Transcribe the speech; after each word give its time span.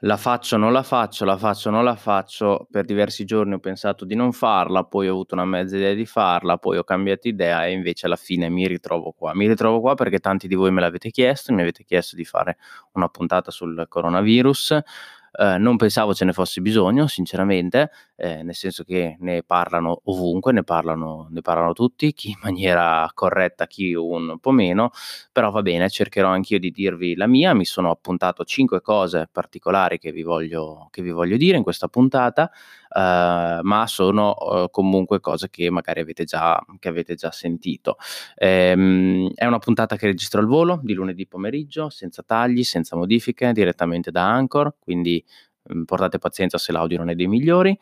La 0.00 0.16
faccio, 0.18 0.58
non 0.58 0.72
la 0.72 0.82
faccio, 0.82 1.24
la 1.24 1.38
faccio, 1.38 1.70
non 1.70 1.82
la 1.82 1.94
faccio. 1.96 2.66
Per 2.70 2.84
diversi 2.84 3.24
giorni 3.24 3.54
ho 3.54 3.58
pensato 3.58 4.04
di 4.04 4.14
non 4.14 4.32
farla, 4.32 4.84
poi 4.84 5.08
ho 5.08 5.12
avuto 5.12 5.34
una 5.34 5.46
mezza 5.46 5.76
idea 5.76 5.94
di 5.94 6.04
farla, 6.04 6.58
poi 6.58 6.76
ho 6.76 6.84
cambiato 6.84 7.26
idea 7.26 7.64
e 7.64 7.72
invece 7.72 8.04
alla 8.06 8.16
fine 8.16 8.50
mi 8.50 8.66
ritrovo 8.66 9.12
qua. 9.12 9.34
Mi 9.34 9.48
ritrovo 9.48 9.80
qua 9.80 9.94
perché 9.94 10.18
tanti 10.18 10.46
di 10.46 10.54
voi 10.56 10.70
me 10.72 10.82
l'avete 10.82 11.10
chiesto, 11.10 11.54
mi 11.54 11.62
avete 11.62 11.84
chiesto 11.84 12.16
di 12.16 12.24
fare 12.24 12.58
una 12.92 13.08
puntata 13.08 13.50
sul 13.50 13.86
coronavirus. 13.88 14.78
Eh, 15.36 15.58
non 15.58 15.76
pensavo 15.76 16.14
ce 16.14 16.24
ne 16.24 16.32
fosse 16.32 16.60
bisogno, 16.60 17.08
sinceramente, 17.08 17.90
eh, 18.14 18.44
nel 18.44 18.54
senso 18.54 18.84
che 18.84 19.16
ne 19.18 19.42
parlano 19.42 20.00
ovunque, 20.04 20.52
ne 20.52 20.62
parlano, 20.62 21.26
ne 21.30 21.40
parlano 21.40 21.72
tutti, 21.72 22.12
chi 22.12 22.28
in 22.28 22.38
maniera 22.40 23.10
corretta, 23.12 23.66
chi 23.66 23.94
un 23.94 24.38
po' 24.38 24.52
meno, 24.52 24.90
però 25.32 25.50
va 25.50 25.60
bene, 25.62 25.88
cercherò 25.90 26.28
anch'io 26.28 26.60
di 26.60 26.70
dirvi 26.70 27.16
la 27.16 27.26
mia, 27.26 27.52
mi 27.52 27.64
sono 27.64 27.90
appuntato 27.90 28.44
cinque 28.44 28.80
cose 28.80 29.28
particolari 29.30 29.98
che 29.98 30.12
vi 30.12 30.22
voglio, 30.22 30.86
che 30.92 31.02
vi 31.02 31.10
voglio 31.10 31.36
dire 31.36 31.56
in 31.56 31.64
questa 31.64 31.88
puntata, 31.88 32.48
eh, 32.94 33.58
ma 33.62 33.86
sono 33.86 34.36
eh, 34.36 34.68
comunque 34.70 35.20
cose 35.20 35.50
che 35.50 35.70
magari 35.70 36.00
avete 36.00 36.24
già, 36.24 36.62
avete 36.82 37.14
già 37.14 37.30
sentito. 37.30 37.96
Ehm, 38.36 39.30
è 39.34 39.44
una 39.46 39.58
puntata 39.58 39.96
che 39.96 40.06
registro 40.06 40.40
al 40.40 40.46
volo 40.46 40.80
di 40.82 40.94
lunedì 40.94 41.26
pomeriggio, 41.26 41.90
senza 41.90 42.22
tagli, 42.22 42.62
senza 42.62 42.96
modifiche, 42.96 43.52
direttamente 43.52 44.10
da 44.10 44.30
Anchor, 44.30 44.76
quindi 44.78 45.22
mh, 45.64 45.82
portate 45.82 46.18
pazienza 46.18 46.58
se 46.58 46.72
l'audio 46.72 46.98
non 46.98 47.10
è 47.10 47.14
dei 47.14 47.26
migliori. 47.26 47.76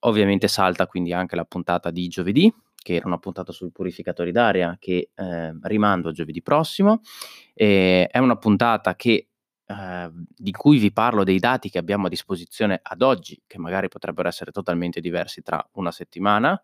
Ovviamente 0.00 0.48
salta 0.48 0.86
quindi 0.86 1.12
anche 1.12 1.36
la 1.36 1.44
puntata 1.44 1.90
di 1.90 2.08
giovedì, 2.08 2.52
che 2.76 2.96
era 2.96 3.06
una 3.06 3.18
puntata 3.18 3.52
sui 3.52 3.70
purificatori 3.70 4.32
d'aria 4.32 4.76
che 4.78 5.10
eh, 5.14 5.58
rimando 5.62 6.10
a 6.10 6.12
giovedì 6.12 6.42
prossimo. 6.42 7.00
E 7.54 8.06
è 8.10 8.18
una 8.18 8.36
puntata 8.36 8.96
che 8.96 9.28
eh, 9.66 10.10
di 10.12 10.50
cui 10.52 10.78
vi 10.78 10.92
parlo 10.92 11.24
dei 11.24 11.38
dati 11.38 11.70
che 11.70 11.78
abbiamo 11.78 12.06
a 12.06 12.08
disposizione 12.08 12.80
ad 12.82 13.02
oggi, 13.02 13.40
che 13.46 13.58
magari 13.58 13.88
potrebbero 13.88 14.28
essere 14.28 14.50
totalmente 14.52 15.00
diversi 15.00 15.42
tra 15.42 15.66
una 15.72 15.90
settimana, 15.90 16.60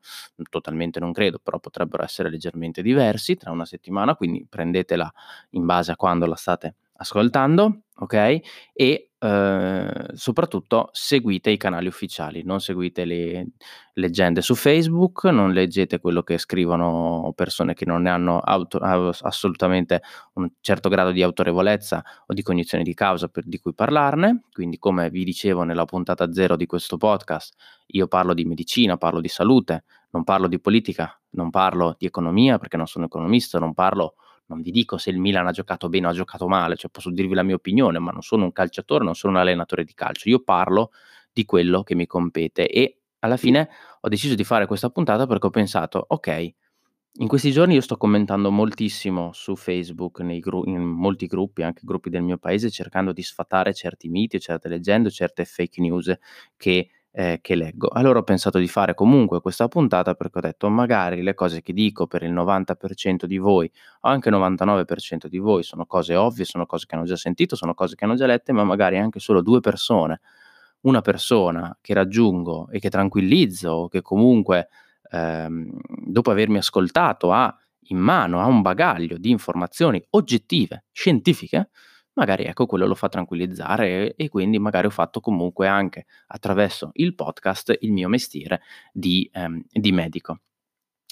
totalmente 0.49 1.01
non 1.01 1.13
credo, 1.13 1.39
però 1.39 1.59
potrebbero 1.59 2.03
essere 2.05 2.31
leggermente 2.31 2.83
diversi 2.83 3.37
tra 3.37 3.51
una 3.51 3.65
settimana, 3.65 4.15
quindi 4.15 4.47
prendetela 4.49 5.11
in 5.51 5.65
base 5.67 5.93
a 5.93 5.97
quando 5.97 6.27
la 6.27 6.37
state 6.37 6.75
ascoltando, 7.01 7.85
ok? 7.97 8.41
E 8.73 9.11
eh, 9.19 10.07
soprattutto 10.15 10.91
seguite 10.93 11.51
i 11.51 11.57
canali 11.57 11.87
ufficiali, 11.87 12.43
non 12.45 12.61
seguite 12.61 13.05
le 13.05 13.49
leggende 13.95 14.43
su 14.43 14.55
Facebook, 14.55 15.25
non 15.25 15.53
leggete 15.53 15.99
quello 15.99 16.23
che 16.23 16.39
scrivono 16.39 17.33
persone 17.35 17.75
che 17.75 17.85
non 17.87 18.03
ne 18.03 18.11
hanno 18.11 18.39
auto, 18.39 18.79
assolutamente 18.79 20.03
un 20.35 20.51
certo 20.61 20.89
grado 20.89 21.11
di 21.11 21.23
autorevolezza 21.23 22.03
o 22.27 22.35
di 22.35 22.43
cognizione 22.43 22.85
di 22.85 22.95
causa 22.95 23.29
per, 23.29 23.47
di 23.47 23.59
cui 23.59 23.75
parlarne. 23.75 24.43
Quindi, 24.53 24.79
come 24.79 25.11
vi 25.11 25.25
dicevo 25.25 25.63
nella 25.63 25.85
puntata 25.87 26.33
zero 26.33 26.57
di 26.57 26.67
questo 26.67 26.97
podcast, 26.99 27.55
io 27.89 28.09
parlo 28.09 28.35
di 28.35 28.45
medicina, 28.45 28.97
parlo 28.99 29.21
di 29.21 29.29
salute, 29.29 29.85
non 30.11 30.25
parlo 30.25 30.49
di 30.49 30.61
politica, 30.61 31.19
non 31.31 31.51
parlo 31.51 31.95
di 31.99 32.07
economia 32.07 32.59
perché 32.59 32.77
non 32.77 32.87
sono 32.87 33.07
economista, 33.07 33.59
non 33.59 33.75
parlo 33.75 34.15
non 34.51 34.63
vi 34.63 34.73
dico 34.73 34.99
se 34.99 35.11
il 35.11 35.19
Milan 35.19 35.47
ha 35.47 35.53
giocato 35.53 35.89
bene 35.89 36.07
o 36.07 36.11
ha 36.11 36.13
giocato 36.13 36.49
male, 36.49 36.77
cioè 36.77 36.91
posso 36.91 37.11
dirvi 37.11 37.35
la 37.35 37.45
mia 37.45 37.55
opinione, 37.55 38.01
ma 38.01 38.11
non 38.11 38.23
sono 38.23 38.45
un 38.45 38.53
calciatore, 38.53 39.05
non 39.05 39.15
sono 39.15 39.35
un 39.35 39.39
allenatore 39.39 39.85
di 39.85 39.95
calcio, 39.95 40.29
io 40.29 40.41
parlo 40.41 40.91
di 41.33 41.45
quello 41.45 41.83
che 41.85 41.95
mi 41.95 42.07
compete 42.07 42.69
e 42.69 42.99
alla 43.21 43.37
fine 43.37 43.69
ho 44.01 44.09
deciso 44.09 44.35
di 44.35 44.45
fare 44.45 44.67
questa 44.67 44.91
puntata 44.91 45.27
perché 45.27 45.47
ho 45.47 45.51
pensato, 45.51 46.05
ok, 46.09 46.53
in 47.15 47.29
questi 47.29 47.53
giorni 47.53 47.75
io 47.75 47.81
sto 47.81 47.97
commentando 47.97 48.51
moltissimo 48.51 49.33
su 49.33 49.55
Facebook, 49.55 50.23
gru- 50.39 50.67
in 50.67 50.81
molti 50.81 51.27
gruppi, 51.27 51.63
anche 51.63 51.83
gruppi 51.85 52.11
del 52.11 52.23
mio 52.23 52.39
paese, 52.39 52.71
cercando 52.71 53.13
di 53.13 53.23
sfatare 53.23 53.73
certi 53.73 54.09
miti, 54.09 54.41
certe 54.41 54.69
leggende, 54.69 55.11
certe 55.11 55.45
fake 55.45 55.81
news 55.81 56.17
che 56.57 56.89
eh, 57.13 57.39
che 57.43 57.55
leggo. 57.55 57.89
Allora 57.89 58.21
ho 58.21 58.23
pensato 58.23 58.59
di 58.59 58.69
fare 58.69 58.95
comunque 58.95 59.41
questa 59.41 59.69
puntata 59.69 60.15
perché 60.15 60.39
ho 60.39 60.41
detto 60.41 60.69
magari 60.69 61.23
le 61.23 61.35
cose 61.35 61.61
che 61.63 61.73
dico 61.73 62.07
per 62.07 62.23
il 62.23 62.33
90% 62.33 63.25
di 63.25 63.39
voi 63.39 63.71
o 64.01 64.09
anche 64.09 64.29
il 64.29 64.35
99% 64.37 65.27
di 65.27 65.39
voi 65.39 65.63
sono 65.63 65.87
cose 65.87 66.15
ovvie, 66.15 66.45
sono 66.45 66.67
cose 66.67 66.87
che 66.87 66.95
hanno 66.95 67.05
già 67.05 67.17
sentito, 67.17 67.57
sono 67.57 67.75
cose 67.75 67.97
che 67.97 68.05
hanno 68.05 68.15
già 68.15 68.27
lette, 68.27 68.53
ma 68.53 68.65
magari 68.65 68.99
anche 68.99 69.19
solo 69.19 69.43
due 69.43 69.61
persone, 69.61 70.21
una 70.83 71.01
persona 71.01 71.77
che 71.81 71.95
raggiungo 71.95 72.69
e 72.71 72.79
che 72.79 72.91
tranquillizzo 72.91 73.89
che 73.89 74.03
comunque 74.03 74.69
ehm, 75.11 75.71
dopo 76.07 76.31
avermi 76.31 76.59
ascoltato 76.59 77.33
ha 77.33 77.55
in 77.91 77.99
mano, 77.99 78.41
ha 78.41 78.47
un 78.47 78.63
bagaglio 78.63 79.19
di 79.19 79.31
informazioni 79.31 80.03
oggettive, 80.11 80.85
scientifiche, 80.93 81.71
magari 82.15 82.45
ecco 82.45 82.67
quello 82.67 82.87
lo 82.87 82.95
fa 82.95 83.09
tranquillizzare 83.09 84.15
e, 84.15 84.29
quindi 84.29 84.59
magari 84.59 84.87
ho 84.87 84.91
fatto 84.91 85.21
comunque 85.21 85.67
anche 85.69 86.07
attraverso 86.29 86.91
il 86.95 87.15
podcast 87.15 87.77
il 87.81 87.93
mio 87.93 88.09
mestiere 88.09 88.63
di, 88.93 89.29
ehm, 89.33 89.63
di 89.71 89.93
medico. 89.93 90.41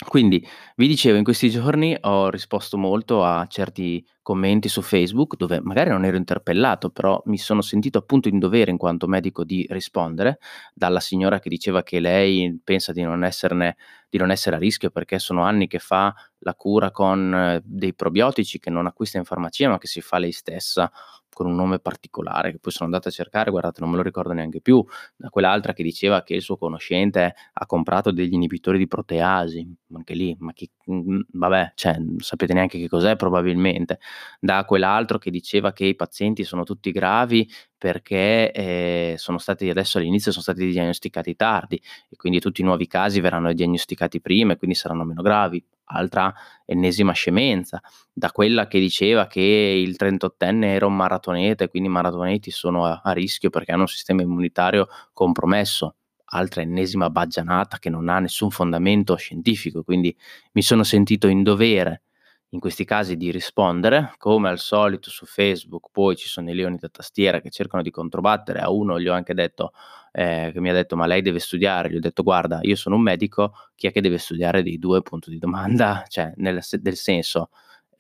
Quindi 0.06 0.47
vi 0.76 0.86
dicevo, 0.86 1.16
in 1.19 1.25
questi 1.25 1.50
giorni 1.50 1.97
ho 2.03 2.31
risposto 2.31 2.78
molto 2.78 3.25
a 3.25 3.47
certi 3.48 4.06
commenti 4.22 4.69
su 4.69 4.81
Facebook 4.81 5.34
dove 5.36 5.60
magari 5.60 5.91
non 5.91 6.04
ero 6.04 6.16
interpellato, 6.16 6.91
però 6.91 7.20
mi 7.26 7.36
sono 7.36 7.62
sentito 7.62 7.98
appunto 7.98 8.28
in 8.28 8.38
dovere 8.38 8.70
in 8.70 8.76
quanto 8.76 9.09
medico 9.09 9.42
di 9.42 9.66
rispondere, 9.70 10.38
dalla 10.72 11.00
signora 11.00 11.41
che 11.41 11.48
diceva 11.48 11.82
che 11.82 11.98
lei 11.98 12.60
pensa 12.62 12.92
di 12.92 13.03
non, 13.03 13.25
esserne, 13.25 13.76
di 14.09 14.19
non 14.19 14.31
essere 14.31 14.57
a 14.57 14.59
rischio 14.59 14.91
perché 14.91 15.19
sono 15.19 15.43
anni 15.43 15.67
che 15.67 15.79
fa 15.79 16.15
la 16.39 16.55
cura 16.55 16.91
con 16.91 17.35
eh, 17.35 17.61
dei 17.65 17.95
probiotici 17.95 18.59
che 18.59 18.71
non 18.71 18.87
acquista 18.87 19.19
in 19.19 19.25
farmacia 19.25 19.69
ma 19.69 19.79
che 19.79 19.87
si 19.87 20.01
fa 20.01 20.19
lei 20.19 20.33
stessa 20.33 20.91
con 21.39 21.47
un 21.47 21.55
nome 21.55 21.79
particolare 21.79 22.51
che 22.51 22.59
poi 22.59 22.73
sono 22.73 22.87
andato 22.87 23.07
a 23.07 23.13
cercare, 23.13 23.53
guardate 23.53 23.81
non 23.81 23.91
me 23.91 23.97
lo 23.97 24.03
ricordo 24.03 24.33
neanche 24.33 24.61
più, 24.61 24.85
da 25.15 25.31
quell'altra 25.31 25.73
che 25.73 25.85
diceva 25.85 26.25
che 26.25 26.35
il 26.35 26.43
suo 26.43 26.57
conoscente 26.57 27.33
ha 27.53 27.65
comprato 27.65 28.11
degli 28.11 28.33
inibitori 28.33 28.77
di 28.77 28.89
proteasi, 28.89 29.73
anche 29.95 30.15
lì, 30.15 30.35
ma 30.41 30.53
chi, 30.53 30.69
mm, 30.91 31.21
vabbè, 31.35 31.73
cioè, 31.77 31.97
non 31.99 32.19
sapete 32.19 32.55
neanche 32.55 32.81
che 32.81 32.89
cos'è 32.89 33.15
probabilmente, 33.15 34.01
da 34.41 34.65
quell'altro 34.65 35.19
che 35.19 35.31
diceva 35.31 35.73
che 35.73 35.85
i 35.85 35.95
pazienti 35.95 36.43
sono 36.43 36.65
tutti 36.65 36.91
gravi 36.91 37.49
perché 37.78 38.50
eh, 38.50 39.15
sono 39.16 39.39
stati 39.39 39.71
adesso 39.71 39.99
all'inizio 39.99 40.33
sono 40.33 40.43
stati 40.43 40.69
diagnosticati 40.69 41.37
tardi 41.37 41.81
e 42.09 42.16
quindi 42.16 42.41
tutti 42.41 42.61
i 42.61 42.65
nuovi 42.65 42.89
casi 42.89 43.21
verranno 43.21 43.53
diagnosticati 43.53 44.21
prima 44.21 44.53
e 44.53 44.56
quindi 44.56 44.77
saranno 44.77 45.05
meno 45.05 45.22
gravi. 45.22 45.65
Altra 45.91 46.34
ennesima 46.66 47.12
scemenza, 47.12 47.81
da 48.12 48.31
quella 48.31 48.66
che 48.66 48.78
diceva 48.78 49.27
che 49.27 49.41
il 49.41 49.97
38enne 49.99 50.65
era 50.65 50.84
un 50.84 50.94
maratoneta 50.94 51.65
e 51.65 51.69
quindi 51.69 51.89
i 51.89 51.93
maratoneti 51.93 52.50
sono 52.50 52.84
a, 52.84 53.00
a 53.03 53.12
rischio 53.12 53.49
perché 53.49 53.72
hanno 53.72 53.83
un 53.83 53.89
sistema 53.89 54.21
immunitario 54.21 54.89
compromesso, 55.15 55.95
altra 56.31 56.60
ennesima 56.60 57.09
baggianata 57.09 57.78
che 57.78 57.89
non 57.89 58.10
ha 58.10 58.19
nessun 58.19 58.50
fondamento 58.50 59.16
scientifico, 59.16 59.83
quindi 59.83 60.15
mi 60.53 60.62
sono 60.62 60.83
sentito 60.83 61.27
in 61.27 61.43
dovere 61.43 62.03
in 62.50 62.60
questi 62.60 62.84
casi 62.84 63.16
di 63.16 63.31
rispondere, 63.31 64.14
come 64.16 64.48
al 64.48 64.59
solito 64.59 65.10
su 65.10 65.26
Facebook, 65.26 65.88
poi 65.92 66.16
ci 66.16 66.28
sono 66.28 66.50
i 66.50 66.54
leoni 66.54 66.78
da 66.78 66.88
tastiera 66.88 67.41
che 67.41 67.50
cercano 67.50 67.82
di 67.82 67.91
controbattere, 67.91 68.60
a 68.60 68.70
uno 68.70 68.98
gli 68.98 69.06
ho 69.09 69.12
anche 69.12 69.34
detto, 69.34 69.72
eh, 70.12 70.50
che 70.53 70.60
mi 70.60 70.70
ha 70.70 70.72
detto 70.72 70.97
ma 70.97 71.06
lei 71.06 71.20
deve 71.20 71.41
studiare, 71.41 71.91
gli 71.91 71.97
ho 71.97 72.00
detto 72.00 72.22
guarda 72.22 72.60
io 72.62 72.76
sono 72.76 72.97
un 72.97 73.03
medico, 73.03 73.53
chi 73.75 73.86
è 73.86 73.92
che 73.92 74.00
deve 74.00 74.19
studiare 74.19 74.62
dei 74.62 74.78
due? 74.78 75.03
Punti 75.03 75.31
di 75.31 75.38
domanda, 75.38 76.04
cioè 76.09 76.32
nel, 76.36 76.60
del 76.70 76.97
senso 76.97 77.50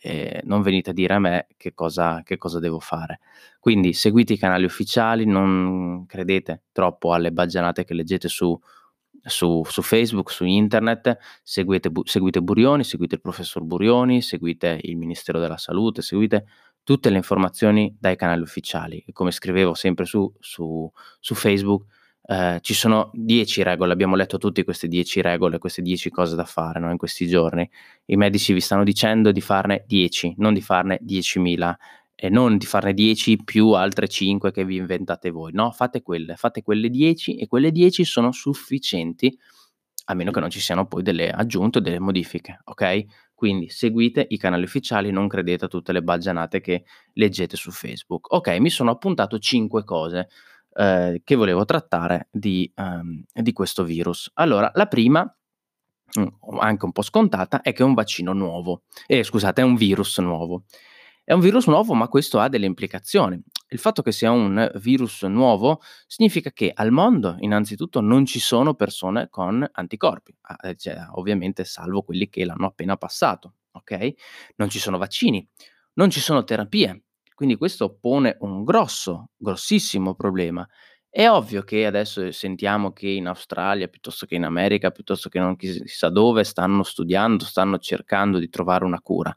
eh, 0.00 0.40
non 0.44 0.62
venite 0.62 0.90
a 0.90 0.92
dire 0.92 1.14
a 1.14 1.18
me 1.18 1.46
che 1.56 1.74
cosa, 1.74 2.22
che 2.24 2.36
cosa 2.38 2.58
devo 2.58 2.80
fare. 2.80 3.20
Quindi 3.60 3.92
seguite 3.92 4.32
i 4.32 4.38
canali 4.38 4.64
ufficiali, 4.64 5.26
non 5.26 6.06
credete 6.06 6.62
troppo 6.72 7.12
alle 7.12 7.32
baggianate 7.32 7.84
che 7.84 7.94
leggete 7.94 8.28
su 8.28 8.58
su, 9.22 9.62
su, 9.66 9.82
Facebook, 9.82 10.30
su 10.30 10.44
internet, 10.44 11.18
seguite, 11.42 11.90
bu- 11.90 12.06
seguite 12.06 12.40
Burioni, 12.40 12.84
seguite 12.84 13.16
il 13.16 13.20
professor 13.20 13.62
Burioni, 13.62 14.22
seguite 14.22 14.78
il 14.82 14.96
Ministero 14.96 15.40
della 15.40 15.56
Salute, 15.56 16.02
seguite 16.02 16.46
tutte 16.82 17.10
le 17.10 17.16
informazioni 17.16 17.94
dai 17.98 18.16
canali 18.16 18.42
ufficiali. 18.42 19.04
Come 19.12 19.30
scrivevo 19.30 19.74
sempre 19.74 20.04
su, 20.04 20.32
su, 20.40 20.90
su 21.20 21.34
Facebook, 21.34 21.84
eh, 22.30 22.58
ci 22.60 22.74
sono 22.74 23.10
10 23.14 23.62
regole, 23.62 23.92
abbiamo 23.92 24.14
letto 24.14 24.38
tutte 24.38 24.64
queste 24.64 24.88
10 24.88 25.22
regole, 25.22 25.58
queste 25.58 25.82
10 25.82 26.10
cose 26.10 26.36
da 26.36 26.44
fare 26.44 26.78
no? 26.78 26.90
in 26.90 26.98
questi 26.98 27.26
giorni. 27.26 27.68
I 28.06 28.16
medici 28.16 28.52
vi 28.52 28.60
stanno 28.60 28.84
dicendo 28.84 29.32
di 29.32 29.40
farne 29.40 29.84
10, 29.86 30.34
non 30.38 30.54
di 30.54 30.60
farne 30.60 31.00
10.000 31.02 31.74
e 32.20 32.28
non 32.30 32.56
di 32.56 32.66
farne 32.66 32.94
10 32.94 33.44
più 33.44 33.70
altre 33.70 34.08
5 34.08 34.50
che 34.50 34.64
vi 34.64 34.74
inventate 34.74 35.30
voi. 35.30 35.52
No, 35.52 35.70
fate 35.70 36.02
quelle, 36.02 36.34
fate 36.34 36.62
quelle 36.62 36.90
10 36.90 37.36
e 37.36 37.46
quelle 37.46 37.70
10 37.70 38.04
sono 38.04 38.32
sufficienti 38.32 39.38
a 40.06 40.14
meno 40.14 40.32
che 40.32 40.40
non 40.40 40.50
ci 40.50 40.58
siano 40.58 40.86
poi 40.86 41.02
delle 41.02 41.30
aggiunte 41.30 41.80
delle 41.80 42.00
modifiche, 42.00 42.60
ok? 42.64 43.04
Quindi 43.34 43.68
seguite 43.68 44.26
i 44.30 44.36
canali 44.36 44.64
ufficiali, 44.64 45.12
non 45.12 45.28
credete 45.28 45.66
a 45.66 45.68
tutte 45.68 45.92
le 45.92 46.02
baggianate 46.02 46.60
che 46.60 46.84
leggete 47.12 47.56
su 47.56 47.70
Facebook. 47.70 48.32
Ok, 48.32 48.48
mi 48.58 48.70
sono 48.70 48.90
appuntato 48.90 49.38
5 49.38 49.84
cose 49.84 50.28
eh, 50.74 51.20
che 51.22 51.34
volevo 51.36 51.64
trattare 51.64 52.26
di, 52.32 52.68
um, 52.76 53.22
di 53.32 53.52
questo 53.52 53.84
virus. 53.84 54.28
Allora, 54.34 54.72
la 54.74 54.86
prima 54.86 55.22
mm, 56.18 56.26
anche 56.58 56.84
un 56.84 56.92
po' 56.92 57.02
scontata, 57.02 57.60
è 57.60 57.72
che 57.72 57.82
è 57.82 57.86
un 57.86 57.94
vaccino 57.94 58.32
nuovo, 58.32 58.82
eh, 59.06 59.22
scusate, 59.22 59.60
è 59.60 59.64
un 59.64 59.76
virus 59.76 60.18
nuovo. 60.18 60.64
È 61.28 61.34
un 61.34 61.40
virus 61.40 61.66
nuovo, 61.66 61.92
ma 61.92 62.08
questo 62.08 62.38
ha 62.38 62.48
delle 62.48 62.64
implicazioni. 62.64 63.38
Il 63.68 63.78
fatto 63.78 64.00
che 64.00 64.12
sia 64.12 64.30
un 64.30 64.70
virus 64.76 65.24
nuovo 65.24 65.82
significa 66.06 66.50
che 66.52 66.72
al 66.74 66.90
mondo 66.90 67.36
innanzitutto 67.40 68.00
non 68.00 68.24
ci 68.24 68.40
sono 68.40 68.72
persone 68.72 69.28
con 69.28 69.68
anticorpi, 69.70 70.34
ah, 70.40 70.74
cioè, 70.74 70.96
ovviamente 71.16 71.64
salvo 71.66 72.00
quelli 72.00 72.30
che 72.30 72.46
l'hanno 72.46 72.68
appena 72.68 72.96
passato, 72.96 73.56
ok? 73.72 74.12
Non 74.56 74.70
ci 74.70 74.78
sono 74.78 74.96
vaccini, 74.96 75.46
non 75.96 76.08
ci 76.08 76.20
sono 76.20 76.44
terapie, 76.44 77.02
quindi 77.34 77.56
questo 77.56 77.94
pone 78.00 78.38
un 78.40 78.64
grosso, 78.64 79.32
grossissimo 79.36 80.14
problema. 80.14 80.66
È 81.10 81.28
ovvio 81.28 81.60
che 81.62 81.84
adesso 81.84 82.32
sentiamo 82.32 82.94
che 82.94 83.08
in 83.08 83.26
Australia, 83.26 83.88
piuttosto 83.88 84.24
che 84.24 84.36
in 84.36 84.44
America, 84.44 84.90
piuttosto 84.90 85.28
che 85.28 85.40
non 85.40 85.56
chissà 85.56 86.08
dove, 86.08 86.42
stanno 86.44 86.82
studiando, 86.82 87.44
stanno 87.44 87.76
cercando 87.76 88.38
di 88.38 88.48
trovare 88.48 88.86
una 88.86 89.02
cura. 89.02 89.36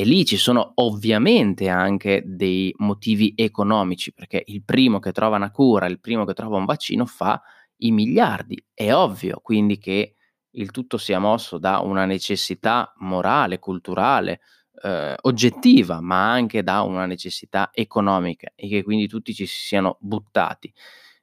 E 0.00 0.04
lì 0.04 0.24
ci 0.24 0.36
sono 0.36 0.74
ovviamente 0.76 1.68
anche 1.68 2.22
dei 2.24 2.72
motivi 2.78 3.32
economici, 3.34 4.12
perché 4.12 4.44
il 4.46 4.62
primo 4.62 5.00
che 5.00 5.10
trova 5.10 5.34
una 5.34 5.50
cura, 5.50 5.86
il 5.86 5.98
primo 5.98 6.24
che 6.24 6.34
trova 6.34 6.56
un 6.56 6.66
vaccino 6.66 7.04
fa 7.04 7.42
i 7.78 7.90
miliardi. 7.90 8.64
È 8.72 8.92
ovvio 8.94 9.40
quindi 9.42 9.76
che 9.78 10.14
il 10.50 10.70
tutto 10.70 10.98
sia 10.98 11.18
mosso 11.18 11.58
da 11.58 11.80
una 11.80 12.04
necessità 12.04 12.92
morale, 12.98 13.58
culturale, 13.58 14.38
eh, 14.84 15.16
oggettiva, 15.22 16.00
ma 16.00 16.30
anche 16.30 16.62
da 16.62 16.82
una 16.82 17.04
necessità 17.04 17.70
economica 17.72 18.52
e 18.54 18.68
che 18.68 18.84
quindi 18.84 19.08
tutti 19.08 19.34
ci 19.34 19.46
si 19.46 19.58
siano 19.66 19.96
buttati. 20.00 20.72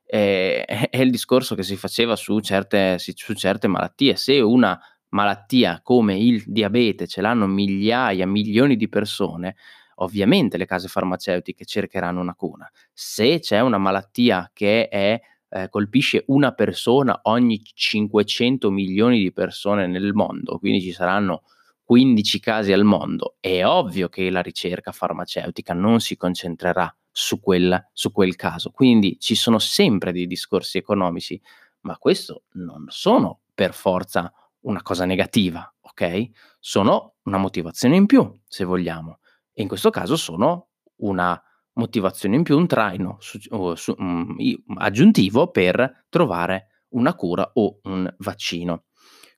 Eh, 0.06 0.66
è 0.90 0.98
il 0.98 1.12
discorso 1.12 1.56
che 1.56 1.64
si 1.64 1.78
faceva 1.78 2.18
su 2.18 2.40
certe, 2.42 2.98
su 3.00 3.34
certe 3.36 3.68
malattie. 3.68 4.18
Se 4.18 4.38
una 4.42 4.78
malattia 5.16 5.80
come 5.82 6.20
il 6.20 6.44
diabete 6.46 7.08
ce 7.08 7.22
l'hanno 7.22 7.48
migliaia, 7.48 8.28
milioni 8.28 8.76
di 8.76 8.90
persone, 8.90 9.56
ovviamente 9.96 10.58
le 10.58 10.66
case 10.66 10.90
farmaceutiche 10.90 11.64
cercheranno 11.64 12.20
una 12.20 12.36
cura. 12.36 12.70
Se 12.92 13.40
c'è 13.40 13.62
una 13.62 13.78
malattia 13.78 14.52
che 14.54 14.90
è, 14.90 15.20
eh, 15.50 15.70
colpisce 15.70 16.26
una 16.28 16.52
persona 16.52 17.18
ogni 17.24 17.62
500 17.64 18.70
milioni 18.70 19.20
di 19.20 19.32
persone 19.32 19.88
nel 19.88 20.14
mondo, 20.14 20.60
quindi 20.60 20.82
ci 20.82 20.92
saranno 20.92 21.44
15 21.86 22.40
casi 22.42 22.74
al 22.74 22.84
mondo, 22.84 23.38
è 23.40 23.64
ovvio 23.66 24.10
che 24.10 24.30
la 24.30 24.42
ricerca 24.42 24.92
farmaceutica 24.92 25.74
non 25.74 26.02
si 26.02 26.18
concentrerà 26.18 26.94
su, 27.10 27.40
quella, 27.40 27.88
su 27.94 28.12
quel 28.12 28.36
caso. 28.36 28.72
Quindi 28.72 29.18
ci 29.20 29.36
sono 29.36 29.60
sempre 29.60 30.12
dei 30.12 30.28
discorsi 30.28 30.78
economici, 30.78 31.40
ma 31.82 31.98
questo 31.98 32.44
non 32.54 32.86
sono 32.90 33.40
per 33.54 33.74
forza 33.74 34.34
una 34.66 34.82
cosa 34.82 35.06
negativa, 35.06 35.74
ok? 35.82 36.30
Sono 36.60 37.16
una 37.24 37.38
motivazione 37.38 37.96
in 37.96 38.06
più, 38.06 38.32
se 38.48 38.64
vogliamo. 38.64 39.20
E 39.54 39.62
in 39.62 39.68
questo 39.68 39.90
caso 39.90 40.16
sono 40.16 40.70
una 40.98 41.42
motivazione 41.74 42.36
in 42.36 42.44
più, 42.44 42.58
un 42.58 42.68
traino 42.68 43.18
su, 43.20 43.40
su, 43.76 43.96
um, 43.98 44.36
aggiuntivo 44.78 45.50
per 45.50 46.06
trovare 46.10 46.84
una 46.90 47.16
cura 47.16 47.50
o 47.54 47.80
un 47.84 48.14
vaccino. 48.20 48.86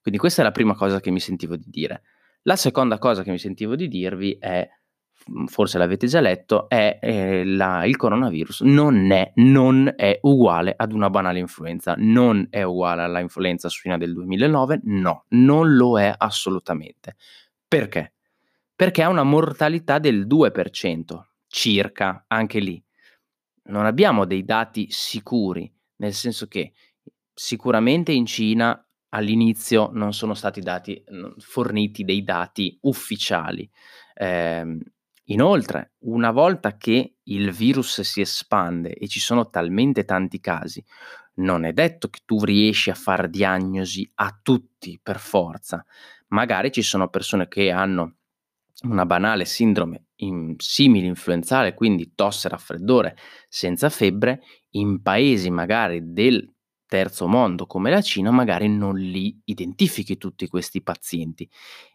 Quindi 0.01 0.19
questa 0.19 0.41
è 0.41 0.45
la 0.45 0.51
prima 0.51 0.75
cosa 0.75 1.00
che 1.00 1.12
mi 1.12 1.19
sentivo 1.19 1.56
di 1.56 1.65
dire. 1.68 2.03
La 2.44 2.56
seconda 2.56 2.97
cosa 2.97 3.23
che 3.23 3.31
mi 3.31 3.39
sentivo 3.39 3.75
di 3.75 3.88
dirvi 3.88 4.38
è, 4.39 4.68
forse 5.45 5.77
l'avete 5.77 6.07
già 6.07 6.19
letto, 6.19 6.69
è 6.69 7.00
eh, 7.01 7.44
la, 7.45 7.85
il 7.85 7.95
coronavirus 7.95 8.62
non 8.62 9.12
è, 9.12 9.31
non 9.35 9.94
è 9.95 10.19
uguale 10.24 10.74
ad 10.75 10.91
una 10.91 11.09
banale 11.09 11.39
influenza, 11.39 11.95
non 11.97 12.47
è 12.50 12.63
uguale 12.63 13.01
alla 13.03 13.19
influenza 13.19 13.69
suina 13.69 13.97
del 13.97 14.13
2009, 14.13 14.81
no, 14.83 15.25
non 15.29 15.75
lo 15.75 16.00
è 16.00 16.13
assolutamente. 16.15 17.15
Perché? 17.68 18.13
Perché 18.75 19.03
ha 19.03 19.09
una 19.09 19.24
mortalità 19.24 20.00
del 20.00 20.27
2%, 20.27 21.21
circa, 21.47 22.25
anche 22.27 22.59
lì. 22.59 22.81
Non 23.65 23.85
abbiamo 23.85 24.25
dei 24.25 24.45
dati 24.45 24.88
sicuri, 24.89 25.71
nel 25.97 26.13
senso 26.13 26.47
che 26.47 26.73
sicuramente 27.33 28.12
in 28.12 28.25
Cina 28.25 28.81
all'inizio 29.09 29.89
non 29.94 30.13
sono 30.13 30.33
stati 30.33 30.62
dati, 30.62 31.03
forniti 31.38 32.03
dei 32.03 32.23
dati 32.23 32.77
ufficiali. 32.81 33.69
Eh, 34.13 34.77
inoltre, 35.27 35.94
una 36.00 36.31
volta 36.31 36.77
che 36.77 37.18
il 37.24 37.51
virus 37.51 38.01
si 38.01 38.21
espande 38.21 38.94
e 38.94 39.07
ci 39.07 39.19
sono 39.19 39.50
talmente 39.50 40.06
tanti 40.06 40.39
casi, 40.39 40.83
non 41.35 41.65
è 41.65 41.74
detto 41.74 42.09
che 42.09 42.19
tu 42.25 42.44
riesci 42.44 42.89
a 42.89 42.95
fare 42.95 43.29
diagnosi 43.29 44.09
a 44.15 44.38
tutti 44.41 45.00
per 45.01 45.19
forza. 45.19 45.85
Magari 46.29 46.71
ci 46.71 46.81
sono 46.81 47.09
persone 47.09 47.47
che 47.47 47.71
hanno 47.71 48.15
una 48.83 49.06
banale 49.06 49.45
sindrome 49.45 50.07
in 50.18 50.56
simile 50.57 51.07
influenzale, 51.07 51.73
quindi 51.73 52.13
tosse, 52.15 52.50
raffreddore 52.50 53.15
senza 53.47 53.89
febbre, 53.89 54.41
in 54.71 55.01
paesi 55.01 55.50
magari 55.50 56.13
del 56.13 56.51
terzo 56.85 57.27
mondo 57.27 57.65
come 57.65 57.89
la 57.89 58.01
Cina 58.01 58.31
magari 58.31 58.69
non 58.69 58.95
li 58.95 59.38
identifichi 59.45 60.18
tutti 60.18 60.47
questi 60.47 60.81
pazienti 60.81 61.47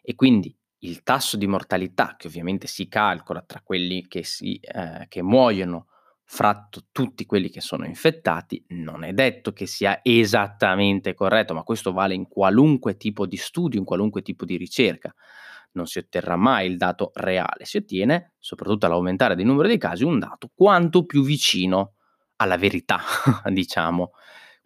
e 0.03 0.15
quindi 0.15 0.55
il 0.85 1.03
tasso 1.03 1.37
di 1.37 1.47
mortalità 1.47 2.15
che 2.17 2.27
ovviamente 2.27 2.67
si 2.67 2.89
calcola 2.89 3.43
tra 3.43 3.61
quelli 3.63 4.07
che, 4.09 4.25
si, 4.25 4.57
eh, 4.57 5.07
che 5.09 5.23
muoiono 5.23 5.87
fra 6.25 6.67
t- 6.71 6.87
tutti 6.93 7.27
quelli 7.27 7.51
che 7.51 7.61
sono 7.61 7.85
infettati 7.85 8.65
non 8.69 9.05
è 9.05 9.13
detto 9.13 9.53
che 9.53 9.67
sia 9.67 10.01
esattamente 10.03 11.15
corretto, 11.15 11.55
ma 11.55 11.63
questo 11.63 11.93
vale 11.93 12.15
in 12.15 12.27
qualunque 12.27 12.97
tipo 12.97 13.27
di 13.27 13.37
studio, 13.37 13.79
in 13.79 13.85
qualunque 13.85 14.23
tipo 14.23 14.45
di 14.45 14.57
ricerca. 14.57 15.15
Non 15.73 15.87
si 15.87 15.99
otterrà 15.99 16.37
mai 16.37 16.71
il 16.71 16.77
dato 16.77 17.11
reale, 17.15 17.65
si 17.65 17.77
ottiene, 17.77 18.35
soprattutto 18.39 18.87
all'aumentare 18.87 19.35
del 19.35 19.47
numero 19.47 19.69
dei 19.69 19.79
casi, 19.79 20.05
un 20.05 20.19
dato 20.19 20.51
quanto 20.55 21.05
più 21.05 21.23
vicino 21.23 21.95
alla 22.37 22.57
verità, 22.57 23.01
diciamo. 23.51 24.13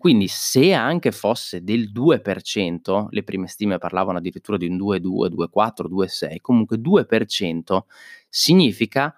Quindi 0.06 0.28
se 0.28 0.72
anche 0.72 1.10
fosse 1.10 1.64
del 1.64 1.90
2%, 1.90 3.08
le 3.10 3.24
prime 3.24 3.48
stime 3.48 3.78
parlavano 3.78 4.18
addirittura 4.18 4.56
di 4.56 4.68
un 4.68 4.76
2,2, 4.76 5.48
2,4, 5.50 5.88
2,6, 5.88 6.36
comunque 6.40 6.76
2% 6.76 7.80
significa 8.28 9.12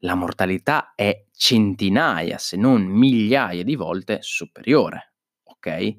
la 0.00 0.14
mortalità 0.14 0.92
è 0.94 1.26
centinaia, 1.32 2.38
se 2.38 2.56
non 2.56 2.82
migliaia 2.84 3.62
di 3.62 3.74
volte 3.74 4.18
superiore. 4.20 5.14
Ok? 5.44 5.98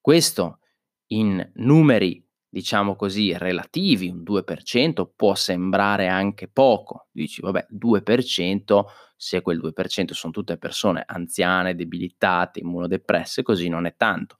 Questo 0.00 0.60
in 1.08 1.50
numeri, 1.54 2.24
diciamo 2.48 2.96
così, 2.96 3.36
relativi, 3.36 4.08
un 4.08 4.22
2% 4.22 5.10
può 5.14 5.34
sembrare 5.34 6.08
anche 6.08 6.48
poco. 6.48 7.08
Dici, 7.10 7.40
vabbè, 7.40 7.66
2%, 7.70 8.84
se 9.16 9.40
quel 9.42 9.58
2% 9.58 10.12
sono 10.12 10.32
tutte 10.32 10.58
persone 10.58 11.02
anziane, 11.06 11.74
debilitate, 11.74 12.60
immunodepresse, 12.60 13.42
così 13.42 13.68
non 13.68 13.86
è 13.86 13.94
tanto. 13.96 14.38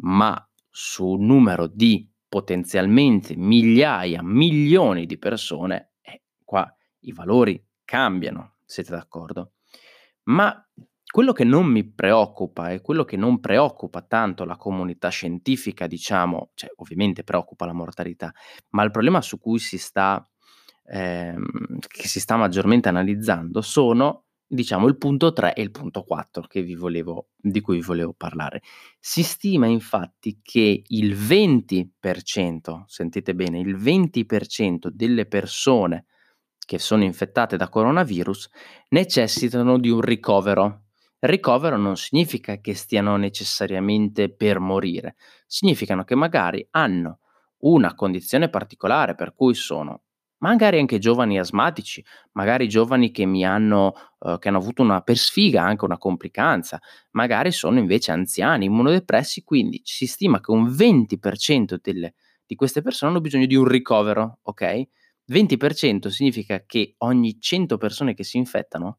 Ma 0.00 0.48
su 0.70 1.06
un 1.06 1.26
numero 1.26 1.66
di 1.66 2.08
potenzialmente 2.28 3.36
migliaia, 3.36 4.22
milioni 4.22 5.06
di 5.06 5.18
persone, 5.18 5.92
eh, 6.02 6.22
qua 6.44 6.70
i 7.00 7.12
valori 7.12 7.60
cambiano, 7.88 8.56
siete 8.66 8.90
d'accordo? 8.90 9.52
Ma 10.24 10.54
quello 11.10 11.32
che 11.32 11.44
non 11.44 11.64
mi 11.66 11.88
preoccupa 11.90 12.68
e 12.70 12.82
quello 12.82 13.04
che 13.04 13.16
non 13.16 13.40
preoccupa 13.40 14.02
tanto 14.02 14.44
la 14.44 14.56
comunità 14.56 15.08
scientifica, 15.08 15.86
diciamo, 15.86 16.50
cioè 16.54 16.70
ovviamente 16.76 17.24
preoccupa 17.24 17.64
la 17.64 17.72
mortalità, 17.72 18.30
ma 18.70 18.82
il 18.82 18.90
problema 18.90 19.22
su 19.22 19.38
cui 19.40 19.58
si 19.58 19.78
sta, 19.78 20.28
ehm, 20.84 21.78
che 21.88 22.06
si 22.08 22.20
sta 22.20 22.36
maggiormente 22.36 22.90
analizzando 22.90 23.62
sono, 23.62 24.24
diciamo, 24.46 24.86
il 24.86 24.98
punto 24.98 25.32
3 25.32 25.54
e 25.54 25.62
il 25.62 25.70
punto 25.70 26.02
4 26.04 26.42
che 26.46 26.60
vi 26.62 26.74
volevo, 26.74 27.28
di 27.36 27.62
cui 27.62 27.76
vi 27.76 27.82
volevo 27.82 28.12
parlare. 28.12 28.60
Si 29.00 29.22
stima 29.22 29.66
infatti 29.66 30.40
che 30.42 30.82
il 30.86 31.14
20%, 31.14 32.82
sentite 32.86 33.34
bene, 33.34 33.60
il 33.60 33.76
20% 33.76 34.88
delle 34.92 35.24
persone 35.26 36.04
che 36.68 36.78
sono 36.78 37.02
infettate 37.02 37.56
da 37.56 37.70
coronavirus 37.70 38.50
necessitano 38.90 39.78
di 39.78 39.88
un 39.88 40.02
ricovero. 40.02 40.82
Ricovero 41.18 41.78
non 41.78 41.96
significa 41.96 42.60
che 42.60 42.74
stiano 42.74 43.16
necessariamente 43.16 44.28
per 44.28 44.58
morire, 44.58 45.16
significano 45.46 46.04
che 46.04 46.14
magari 46.14 46.64
hanno 46.72 47.20
una 47.60 47.94
condizione 47.94 48.50
particolare 48.50 49.14
per 49.14 49.32
cui 49.34 49.54
sono 49.54 50.02
magari 50.40 50.78
anche 50.78 50.98
giovani 50.98 51.38
asmatici, 51.38 52.04
magari 52.32 52.68
giovani 52.68 53.12
che 53.12 53.24
mi 53.24 53.46
hanno, 53.46 53.94
uh, 54.18 54.36
che 54.36 54.48
hanno 54.48 54.58
avuto 54.58 54.82
una 54.82 55.00
per 55.00 55.16
sfiga, 55.16 55.62
anche 55.62 55.86
una 55.86 55.96
complicanza, 55.96 56.78
magari 57.12 57.50
sono 57.50 57.78
invece 57.78 58.12
anziani, 58.12 58.66
immunodepressi, 58.66 59.42
quindi 59.42 59.80
si 59.84 60.06
stima 60.06 60.38
che 60.40 60.50
un 60.50 60.68
20% 60.68 61.78
delle, 61.80 62.12
di 62.44 62.54
queste 62.56 62.82
persone 62.82 63.10
hanno 63.10 63.22
bisogno 63.22 63.46
di 63.46 63.56
un 63.56 63.66
ricovero, 63.66 64.40
ok? 64.42 64.88
20% 65.28 66.08
significa 66.08 66.64
che 66.66 66.94
ogni 66.98 67.38
100 67.40 67.76
persone 67.76 68.14
che 68.14 68.24
si 68.24 68.36
infettano, 68.38 68.98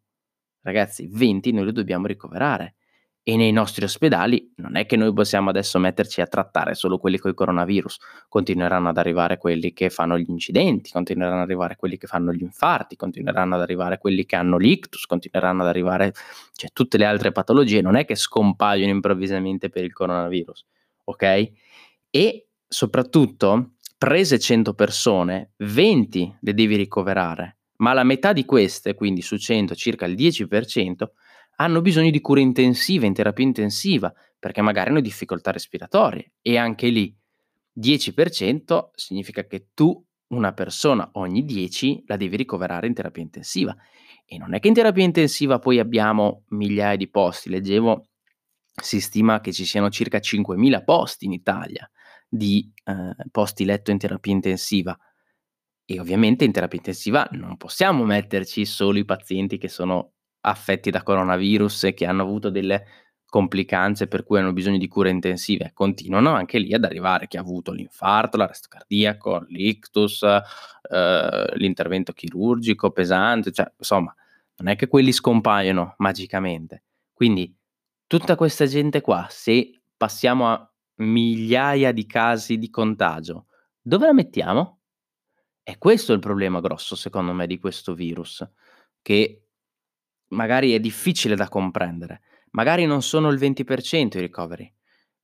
ragazzi, 0.61 1.07
20 1.11 1.51
noi 1.51 1.65
le 1.65 1.71
dobbiamo 1.71 2.07
ricoverare. 2.07 2.75
E 3.21 3.35
nei 3.35 3.51
nostri 3.51 3.83
ospedali 3.83 4.53
non 4.55 4.75
è 4.75 4.87
che 4.87 4.95
noi 4.95 5.13
possiamo 5.13 5.49
adesso 5.49 5.77
metterci 5.77 6.21
a 6.21 6.25
trattare 6.25 6.73
solo 6.73 6.97
quelli 6.97 7.19
con 7.19 7.29
il 7.29 7.35
coronavirus, 7.35 7.99
continueranno 8.27 8.89
ad 8.89 8.97
arrivare 8.97 9.37
quelli 9.37 9.71
che 9.71 9.89
fanno 9.91 10.17
gli 10.17 10.29
incidenti, 10.29 10.89
continueranno 10.89 11.35
ad 11.35 11.43
arrivare 11.43 11.75
quelli 11.75 11.97
che 11.97 12.07
fanno 12.07 12.33
gli 12.33 12.41
infarti, 12.41 12.95
continueranno 12.95 13.53
ad 13.55 13.61
arrivare 13.61 13.99
quelli 13.99 14.25
che 14.25 14.35
hanno 14.35 14.57
l'ictus, 14.57 15.05
continueranno 15.05 15.61
ad 15.61 15.67
arrivare 15.67 16.13
cioè, 16.53 16.71
tutte 16.73 16.97
le 16.97 17.05
altre 17.05 17.31
patologie, 17.31 17.81
non 17.81 17.95
è 17.95 18.05
che 18.05 18.15
scompaiono 18.15 18.89
improvvisamente 18.89 19.69
per 19.69 19.83
il 19.83 19.93
coronavirus, 19.93 20.65
ok? 21.03 21.51
E 22.09 22.47
soprattutto, 22.67 23.73
prese 23.99 24.39
100 24.39 24.73
persone, 24.75 25.51
20 25.57 26.37
le 26.39 26.53
devi 26.53 26.77
ricoverare, 26.77 27.57
ma 27.79 27.91
la 27.91 28.05
metà 28.05 28.31
di 28.31 28.45
queste, 28.45 28.93
quindi 28.93 29.21
su 29.21 29.35
100 29.35 29.75
circa 29.75 30.05
il 30.05 30.15
10%, 30.15 31.03
hanno 31.57 31.81
bisogno 31.81 32.09
di 32.09 32.21
cura 32.21 32.39
intensiva, 32.39 33.05
in 33.05 33.13
terapia 33.13 33.43
intensiva, 33.43 34.11
perché 34.39 34.61
magari 34.61 34.91
hanno 34.91 35.01
difficoltà 35.01 35.51
respiratorie. 35.51 36.31
E 36.41 36.55
anche 36.55 36.87
lì 36.87 37.13
10% 37.77 38.91
significa 38.93 39.45
che 39.45 39.67
tu 39.73 40.01
una 40.27 40.53
persona 40.53 41.09
ogni 41.13 41.43
10 41.43 42.03
la 42.05 42.15
devi 42.15 42.37
ricoverare 42.37 42.87
in 42.87 42.93
terapia 42.93 43.21
intensiva. 43.21 43.75
E 44.25 44.37
non 44.37 44.53
è 44.53 44.61
che 44.61 44.69
in 44.69 44.75
terapia 44.75 45.03
intensiva 45.03 45.59
poi 45.59 45.77
abbiamo 45.77 46.43
migliaia 46.49 46.95
di 46.95 47.09
posti, 47.09 47.49
leggevo 47.49 48.05
si 48.81 49.01
stima 49.01 49.41
che 49.41 49.51
ci 49.51 49.65
siano 49.65 49.89
circa 49.89 50.19
5.000 50.19 50.85
posti 50.85 51.25
in 51.25 51.33
Italia 51.33 51.89
di 52.29 52.71
eh, 52.85 53.15
posti 53.31 53.65
letto 53.65 53.91
in 53.91 53.97
terapia 53.97 54.31
intensiva. 54.31 54.97
E 55.85 55.99
ovviamente 55.99 56.45
in 56.45 56.51
terapia 56.51 56.77
intensiva 56.77 57.27
non 57.31 57.57
possiamo 57.57 58.05
metterci 58.05 58.63
solo 58.65 58.99
i 58.99 59.05
pazienti 59.05 59.57
che 59.57 59.67
sono 59.67 60.11
affetti 60.41 60.91
da 60.91 61.03
coronavirus 61.03 61.85
e 61.85 61.93
che 61.93 62.05
hanno 62.05 62.21
avuto 62.21 62.49
delle 62.49 62.85
complicanze 63.29 64.07
per 64.07 64.23
cui 64.23 64.39
hanno 64.39 64.53
bisogno 64.53 64.77
di 64.77 64.87
cure 64.87 65.09
intensive, 65.09 65.71
continuano 65.73 66.33
anche 66.33 66.57
lì 66.57 66.73
ad 66.73 66.83
arrivare 66.83 67.27
chi 67.27 67.37
ha 67.37 67.41
avuto 67.41 67.71
l'infarto, 67.71 68.37
l'arresto 68.37 68.67
cardiaco, 68.69 69.45
l'ictus, 69.49 70.23
eh, 70.23 71.51
l'intervento 71.55 72.11
chirurgico 72.11 72.91
pesante, 72.91 73.51
cioè 73.51 73.71
insomma, 73.77 74.13
non 74.57 74.67
è 74.67 74.75
che 74.75 74.87
quelli 74.87 75.11
scompaiono 75.11 75.93
magicamente. 75.97 76.83
Quindi 77.13 77.55
tutta 78.07 78.35
questa 78.35 78.65
gente 78.65 79.01
qua, 79.01 79.27
se 79.29 79.79
passiamo 79.95 80.49
a 80.49 80.68
migliaia 80.99 81.91
di 81.91 82.05
casi 82.05 82.57
di 82.57 82.69
contagio, 82.69 83.47
dove 83.81 84.05
la 84.05 84.13
mettiamo? 84.13 84.79
E 85.63 85.77
questo 85.77 86.11
è 86.11 86.15
il 86.15 86.21
problema 86.21 86.61
grosso, 86.61 86.95
secondo 86.95 87.33
me, 87.33 87.45
di 87.45 87.59
questo 87.59 87.93
virus, 87.93 88.47
che 89.01 89.43
magari 90.29 90.73
è 90.73 90.79
difficile 90.79 91.35
da 91.35 91.47
comprendere. 91.47 92.21
Magari 92.51 92.85
non 92.85 93.01
sono 93.01 93.29
il 93.29 93.37
20% 93.37 94.17
i 94.17 94.21
ricoveri, 94.21 94.73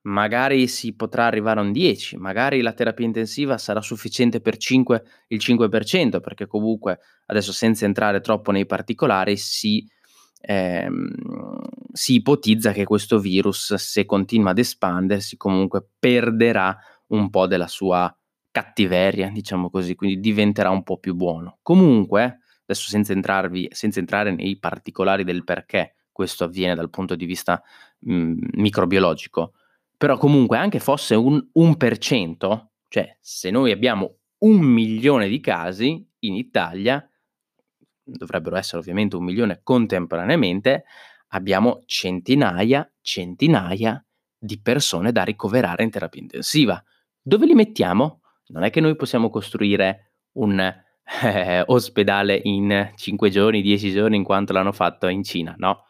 magari 0.02 0.68
si 0.68 0.94
potrà 0.94 1.26
arrivare 1.26 1.60
a 1.60 1.62
un 1.64 1.72
10, 1.72 2.16
magari 2.16 2.60
la 2.60 2.72
terapia 2.72 3.04
intensiva 3.04 3.58
sarà 3.58 3.80
sufficiente 3.80 4.40
per 4.40 4.56
5, 4.56 5.04
il 5.28 5.40
5%, 5.44 6.20
perché 6.20 6.46
comunque 6.46 7.00
adesso 7.26 7.52
senza 7.52 7.84
entrare 7.84 8.20
troppo 8.20 8.52
nei 8.52 8.66
particolari 8.66 9.36
si, 9.36 9.84
ehm, 10.46 11.08
si 11.92 12.14
ipotizza 12.14 12.72
che 12.72 12.84
questo 12.84 13.18
virus, 13.18 13.74
se 13.74 14.04
continua 14.04 14.50
ad 14.50 14.58
espandersi, 14.58 15.36
comunque 15.36 15.84
perderà 15.98 16.76
un 17.08 17.30
po' 17.30 17.46
della 17.46 17.66
sua 17.66 18.14
cattiveria, 18.50 19.28
diciamo 19.30 19.70
così, 19.70 19.94
quindi 19.94 20.20
diventerà 20.20 20.70
un 20.70 20.82
po' 20.82 20.98
più 20.98 21.14
buono. 21.14 21.58
Comunque, 21.62 22.40
adesso 22.62 22.88
senza, 22.88 23.12
entrarvi, 23.12 23.68
senza 23.72 23.98
entrare 23.98 24.32
nei 24.32 24.58
particolari 24.58 25.24
del 25.24 25.44
perché 25.44 25.94
questo 26.12 26.44
avviene 26.44 26.74
dal 26.74 26.90
punto 26.90 27.14
di 27.16 27.26
vista 27.26 27.62
mh, 27.98 28.14
mhmm, 28.14 28.38
microbiologico, 28.54 29.52
però 29.96 30.16
comunque 30.16 30.58
anche 30.58 30.78
fosse 30.78 31.14
un 31.14 31.44
1%, 31.58 32.66
cioè 32.88 33.16
se 33.20 33.50
noi 33.50 33.72
abbiamo 33.72 34.18
un 34.38 34.58
milione 34.58 35.28
di 35.28 35.40
casi 35.40 36.06
in 36.20 36.34
Italia, 36.34 37.06
dovrebbero 38.06 38.56
essere 38.56 38.78
ovviamente 38.78 39.16
un 39.16 39.24
milione 39.24 39.60
contemporaneamente, 39.62 40.84
abbiamo 41.28 41.82
centinaia, 41.86 42.90
centinaia 43.00 44.02
di 44.38 44.60
persone 44.60 45.12
da 45.12 45.24
ricoverare 45.24 45.82
in 45.82 45.90
terapia 45.90 46.22
intensiva. 46.22 46.82
Dove 47.20 47.46
li 47.46 47.54
mettiamo? 47.54 48.20
Non 48.48 48.62
è 48.62 48.70
che 48.70 48.80
noi 48.80 48.94
possiamo 48.94 49.28
costruire 49.28 50.12
un 50.32 50.60
eh, 51.22 51.62
ospedale 51.66 52.40
in 52.44 52.92
5 52.94 53.30
giorni, 53.30 53.62
10 53.62 53.90
giorni, 53.90 54.16
in 54.16 54.24
quanto 54.24 54.52
l'hanno 54.52 54.72
fatto 54.72 55.08
in 55.08 55.24
Cina, 55.24 55.54
no? 55.58 55.84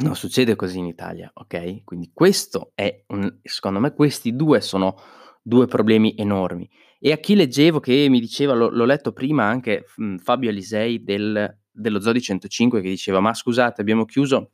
Non 0.00 0.14
succede 0.14 0.54
così 0.54 0.78
in 0.78 0.86
Italia, 0.86 1.30
ok? 1.32 1.82
Quindi 1.84 2.10
questo 2.12 2.70
è, 2.74 3.04
un, 3.08 3.40
secondo 3.42 3.80
me, 3.80 3.92
questi 3.94 4.34
due 4.34 4.60
sono 4.60 4.96
due 5.42 5.66
problemi 5.66 6.14
enormi. 6.16 6.68
E 7.00 7.12
a 7.12 7.18
chi 7.18 7.36
leggevo 7.36 7.78
che 7.78 8.08
mi 8.08 8.18
diceva, 8.18 8.54
lo, 8.54 8.68
l'ho 8.70 8.84
letto 8.84 9.12
prima 9.12 9.44
anche 9.44 9.84
mh, 9.96 10.04
mhmm, 10.04 10.18
Fabio 10.18 10.50
Alisei 10.50 11.02
del, 11.02 11.58
dello 11.70 12.00
Zodi 12.00 12.20
105 12.20 12.80
che 12.80 12.88
diceva, 12.88 13.20
ma 13.20 13.32
scusate, 13.32 13.80
abbiamo 13.80 14.04
chiuso 14.04 14.52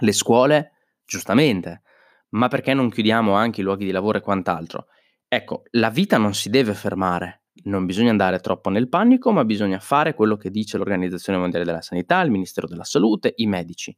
le 0.00 0.12
scuole, 0.12 0.72
giustamente, 1.04 1.82
ma 2.30 2.48
perché 2.48 2.74
non 2.74 2.90
chiudiamo 2.90 3.34
anche 3.34 3.60
i 3.60 3.64
luoghi 3.64 3.84
di 3.84 3.92
lavoro 3.92 4.18
e 4.18 4.22
quant'altro? 4.22 4.86
Ecco, 5.28 5.62
la 5.70 5.90
vita 5.90 6.18
non 6.18 6.34
si 6.34 6.50
deve 6.50 6.74
fermare, 6.74 7.44
non 7.64 7.86
bisogna 7.86 8.10
andare 8.10 8.40
troppo 8.40 8.68
nel 8.68 8.88
panico, 8.88 9.30
ma 9.30 9.44
bisogna 9.44 9.78
fare 9.78 10.14
quello 10.14 10.36
che 10.36 10.50
dice 10.50 10.76
l'Organizzazione 10.76 11.38
Mondiale 11.38 11.64
della 11.64 11.80
Sanità, 11.80 12.20
il 12.22 12.30
Ministero 12.30 12.66
della 12.66 12.84
Salute, 12.84 13.32
i 13.36 13.46
medici. 13.46 13.96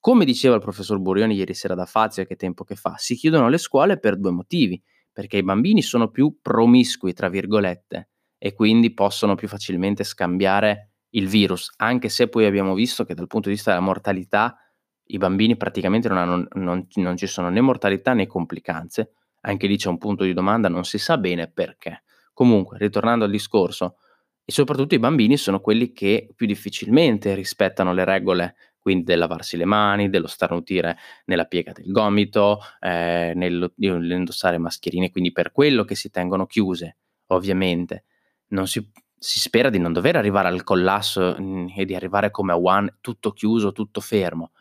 Come 0.00 0.24
diceva 0.24 0.56
il 0.56 0.60
professor 0.60 0.98
Burioni 0.98 1.34
ieri 1.34 1.54
sera 1.54 1.74
da 1.74 1.86
Fazio, 1.86 2.24
che 2.24 2.36
tempo 2.36 2.64
che 2.64 2.74
fa, 2.74 2.94
si 2.96 3.14
chiudono 3.14 3.48
le 3.48 3.58
scuole 3.58 3.98
per 3.98 4.18
due 4.18 4.30
motivi, 4.30 4.82
perché 5.16 5.38
i 5.38 5.42
bambini 5.42 5.80
sono 5.80 6.10
più 6.10 6.40
promiscui, 6.42 7.14
tra 7.14 7.30
virgolette, 7.30 8.10
e 8.36 8.52
quindi 8.52 8.92
possono 8.92 9.34
più 9.34 9.48
facilmente 9.48 10.04
scambiare 10.04 10.90
il 11.12 11.26
virus, 11.26 11.72
anche 11.78 12.10
se 12.10 12.28
poi 12.28 12.44
abbiamo 12.44 12.74
visto 12.74 13.02
che 13.06 13.14
dal 13.14 13.26
punto 13.26 13.48
di 13.48 13.54
vista 13.54 13.70
della 13.70 13.82
mortalità 13.82 14.58
i 15.04 15.16
bambini 15.16 15.56
praticamente 15.56 16.08
non, 16.08 16.18
hanno, 16.18 16.46
non, 16.52 16.86
non 16.96 17.16
ci 17.16 17.26
sono 17.26 17.48
né 17.48 17.62
mortalità 17.62 18.12
né 18.12 18.26
complicanze, 18.26 19.12
anche 19.40 19.66
lì 19.66 19.78
c'è 19.78 19.88
un 19.88 19.96
punto 19.96 20.22
di 20.22 20.34
domanda, 20.34 20.68
non 20.68 20.84
si 20.84 20.98
sa 20.98 21.16
bene 21.16 21.50
perché. 21.50 22.02
Comunque, 22.34 22.76
ritornando 22.76 23.24
al 23.24 23.30
discorso, 23.30 23.96
e 24.44 24.52
soprattutto 24.52 24.96
i 24.96 24.98
bambini 24.98 25.38
sono 25.38 25.60
quelli 25.60 25.92
che 25.92 26.28
più 26.36 26.46
difficilmente 26.46 27.34
rispettano 27.34 27.94
le 27.94 28.04
regole, 28.04 28.54
quindi 28.86 29.02
del 29.02 29.18
lavarsi 29.18 29.56
le 29.56 29.64
mani, 29.64 30.08
dello 30.08 30.28
starnutire 30.28 30.96
nella 31.24 31.46
piega 31.46 31.72
del 31.72 31.90
gomito, 31.90 32.60
eh, 32.78 33.32
nell'indossare 33.34 34.58
mascherine, 34.58 35.10
quindi 35.10 35.32
per 35.32 35.50
quello 35.50 35.82
che 35.82 35.96
si 35.96 36.08
tengono 36.08 36.46
chiuse, 36.46 36.98
ovviamente. 37.32 38.04
Non 38.50 38.68
si, 38.68 38.88
si 39.18 39.40
spera 39.40 39.70
di 39.70 39.80
non 39.80 39.92
dover 39.92 40.14
arrivare 40.14 40.46
al 40.46 40.62
collasso 40.62 41.34
mh, 41.36 41.42
mm, 41.42 41.66
e 41.74 41.84
di 41.84 41.96
arrivare 41.96 42.30
come 42.30 42.52
a 42.52 42.56
One, 42.56 42.98
tutto 43.00 43.32
chiuso, 43.32 43.72
tutto 43.72 44.00
fermo. 44.00 44.52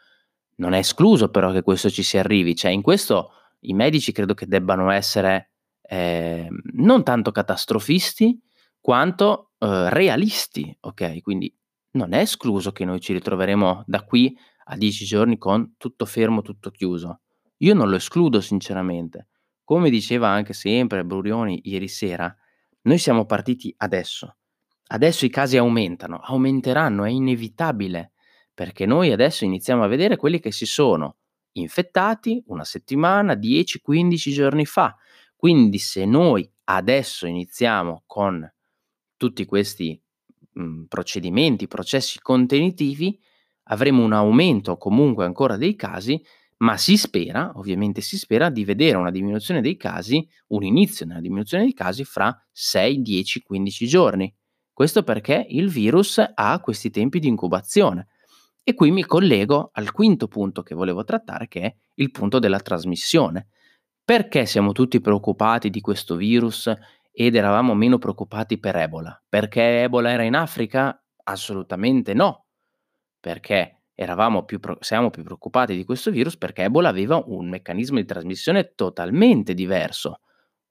Non 0.56 0.74
è 0.74 0.80
escluso 0.80 1.30
però 1.30 1.52
che 1.52 1.62
questo 1.62 1.92
ci 1.92 2.02
si 2.02 2.18
arrivi, 2.18 2.56
cioè 2.56 2.72
in 2.72 2.82
questo 2.82 3.30
i 3.60 3.74
medici 3.74 4.12
credo 4.12 4.34
che 4.34 4.48
debbano 4.48 4.90
essere 4.90 5.52
eh, 5.84 6.48
non 6.74 7.04
tanto 7.04 7.32
catastrofisti 7.32 8.42
quanto 8.80 9.52
eh, 9.60 9.92
realisti, 9.92 10.76
ok? 10.80 11.22
Quindi 11.22 11.56
non 11.96 12.14
è 12.14 12.20
escluso 12.20 12.72
che 12.72 12.86
noi 12.86 13.00
ci 13.00 13.14
ritroveremo 13.14 13.84
da 13.88 14.04
qui 14.04 14.38
a 14.66 14.78
dieci 14.78 15.06
giorni 15.06 15.38
con 15.38 15.76
tutto 15.78 16.06
fermo, 16.06 16.42
tutto 16.42 16.72
chiuso. 16.72 17.22
Io 17.58 17.74
non 17.74 17.90
lo 17.90 17.96
escludo 17.96 18.42
sinceramente. 18.42 19.28
Come 19.64 19.90
diceva 19.90 20.30
anche 20.30 20.54
sempre 20.54 21.06
Brurioni 21.06 21.62
ieri 21.64 21.88
sera, 21.88 22.34
noi 22.82 22.98
siamo 22.98 23.26
partiti 23.26 23.74
adesso. 23.78 24.38
Adesso 24.88 25.26
i 25.26 25.30
casi 25.30 25.58
aumentano, 25.58 26.18
aumenteranno, 26.18 27.04
è 27.06 27.10
inevitabile, 27.10 28.12
perché 28.54 28.86
noi 28.86 29.12
adesso 29.12 29.44
iniziamo 29.44 29.84
a 29.84 29.88
vedere 29.88 30.18
quelli 30.18 30.40
che 30.40 30.52
si 30.52 30.66
sono 30.66 31.18
infettati 31.54 32.44
una 32.48 32.64
settimana, 32.64 33.34
10-15 33.34 34.16
giorni 34.32 34.66
fa, 34.66 34.96
quindi 35.36 35.80
se 35.80 36.06
noi 36.06 36.50
adesso 36.66 37.26
iniziamo 37.26 38.04
con 38.06 38.48
tutti 39.18 39.46
questi 39.46 40.00
mh, 40.56 40.62
mhmm, 40.62 40.86
procedimenti, 40.88 41.68
processi 41.68 42.20
contenitivi, 42.20 43.20
avremo 43.66 44.04
un 44.04 44.14
aumento 44.14 44.78
comunque 44.78 45.26
ancora 45.26 45.58
dei 45.58 45.76
casi, 45.76 46.22
ma 46.58 46.78
si 46.78 46.98
spera, 46.98 47.52
ovviamente 47.56 48.02
si 48.02 48.18
spera, 48.18 48.50
di 48.50 48.64
vedere 48.64 48.98
una 48.98 49.12
diminuzione 49.12 49.62
dei 49.62 49.76
casi, 49.78 50.28
un 50.48 50.64
inizio 50.64 51.06
nella 51.06 51.20
diminuzione 51.20 51.64
dei 51.64 51.74
casi 51.74 52.04
fra 52.04 52.36
6, 52.52 53.02
10, 53.02 53.42
15 53.42 53.88
giorni. 53.88 54.34
Questo 54.72 55.04
perché 55.04 55.46
il 55.50 55.70
virus 55.70 56.24
ha 56.34 56.60
questi 56.60 56.90
tempi 56.90 57.20
di 57.20 57.28
incubazione. 57.28 58.08
E 58.64 58.74
qui 58.74 58.92
mi 58.92 59.06
collego 59.06 59.70
al 59.74 59.92
quinto 59.92 60.28
punto 60.28 60.64
che 60.64 60.76
volevo 60.76 61.04
trattare, 61.04 61.48
che 61.48 61.62
è 61.62 61.76
il 61.96 62.12
punto 62.12 62.40
della 62.40 62.60
trasmissione. 62.60 63.50
Perché 64.04 64.46
siamo 64.46 64.72
tutti 64.72 65.00
preoccupati 65.02 65.70
di 65.70 65.82
questo 65.82 66.16
virus 66.16 66.72
ed 67.18 67.36
eravamo 67.36 67.74
meno 67.74 67.98
preoccupati 67.98 68.60
per 68.60 68.76
Ebola. 68.76 69.24
Perché 69.28 69.84
Ebola 69.84 70.12
era 70.12 70.24
in 70.24 70.36
Africa? 70.36 71.02
Assolutamente 71.24 72.14
no, 72.14 72.48
perché 73.22 73.84
più 74.46 74.60
siamo 74.82 75.10
più 75.10 75.24
preoccupati 75.24 75.74
di 75.74 75.86
questo 75.86 76.12
virus 76.12 76.36
perché 76.36 76.64
Ebola 76.64 76.90
aveva 76.90 77.24
un 77.26 77.48
meccanismo 77.48 77.98
di 77.98 78.06
trasmissione 78.06 78.74
totalmente 78.76 79.54
diverso. 79.54 80.20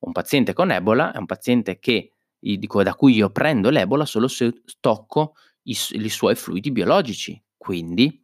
Un 0.01 0.13
paziente 0.13 0.53
con 0.53 0.71
Ebola 0.71 1.13
è 1.13 1.17
un 1.17 1.25
paziente 1.25 1.79
che, 1.79 2.13
da 2.39 2.95
cui 2.95 3.15
io 3.15 3.31
prendo 3.31 3.71
l'Ebola 3.71 4.05
solo 4.05 4.29
se 4.29 4.53
tocco 4.79 5.33
i, 5.63 5.71
i 5.71 6.09
suoi 6.11 6.35
fluidi 6.35 6.71
biologici. 6.71 7.43
Quindi, 7.57 8.23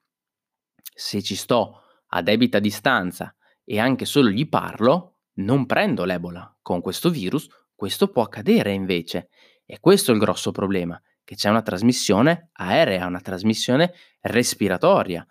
se 0.94 1.22
ci 1.22 1.34
sto 1.34 1.84
a 2.08 2.20
debita 2.20 2.58
distanza 2.58 3.34
e 3.64 3.78
anche 3.78 4.04
solo 4.04 4.28
gli 4.28 4.46
parlo, 4.46 5.14
non 5.36 5.64
prendo 5.64 6.04
l'Ebola. 6.04 6.54
Con 6.60 6.82
questo 6.82 7.08
virus 7.08 7.48
questo 7.80 8.08
può 8.08 8.24
accadere 8.24 8.72
invece. 8.72 9.30
E 9.64 9.80
questo 9.80 10.10
è 10.10 10.14
il 10.14 10.20
grosso 10.20 10.50
problema, 10.50 11.00
che 11.24 11.34
c'è 11.34 11.48
una 11.48 11.62
trasmissione 11.62 12.50
aerea, 12.52 13.06
una 13.06 13.22
trasmissione 13.22 13.94
respiratoria. 14.20 15.26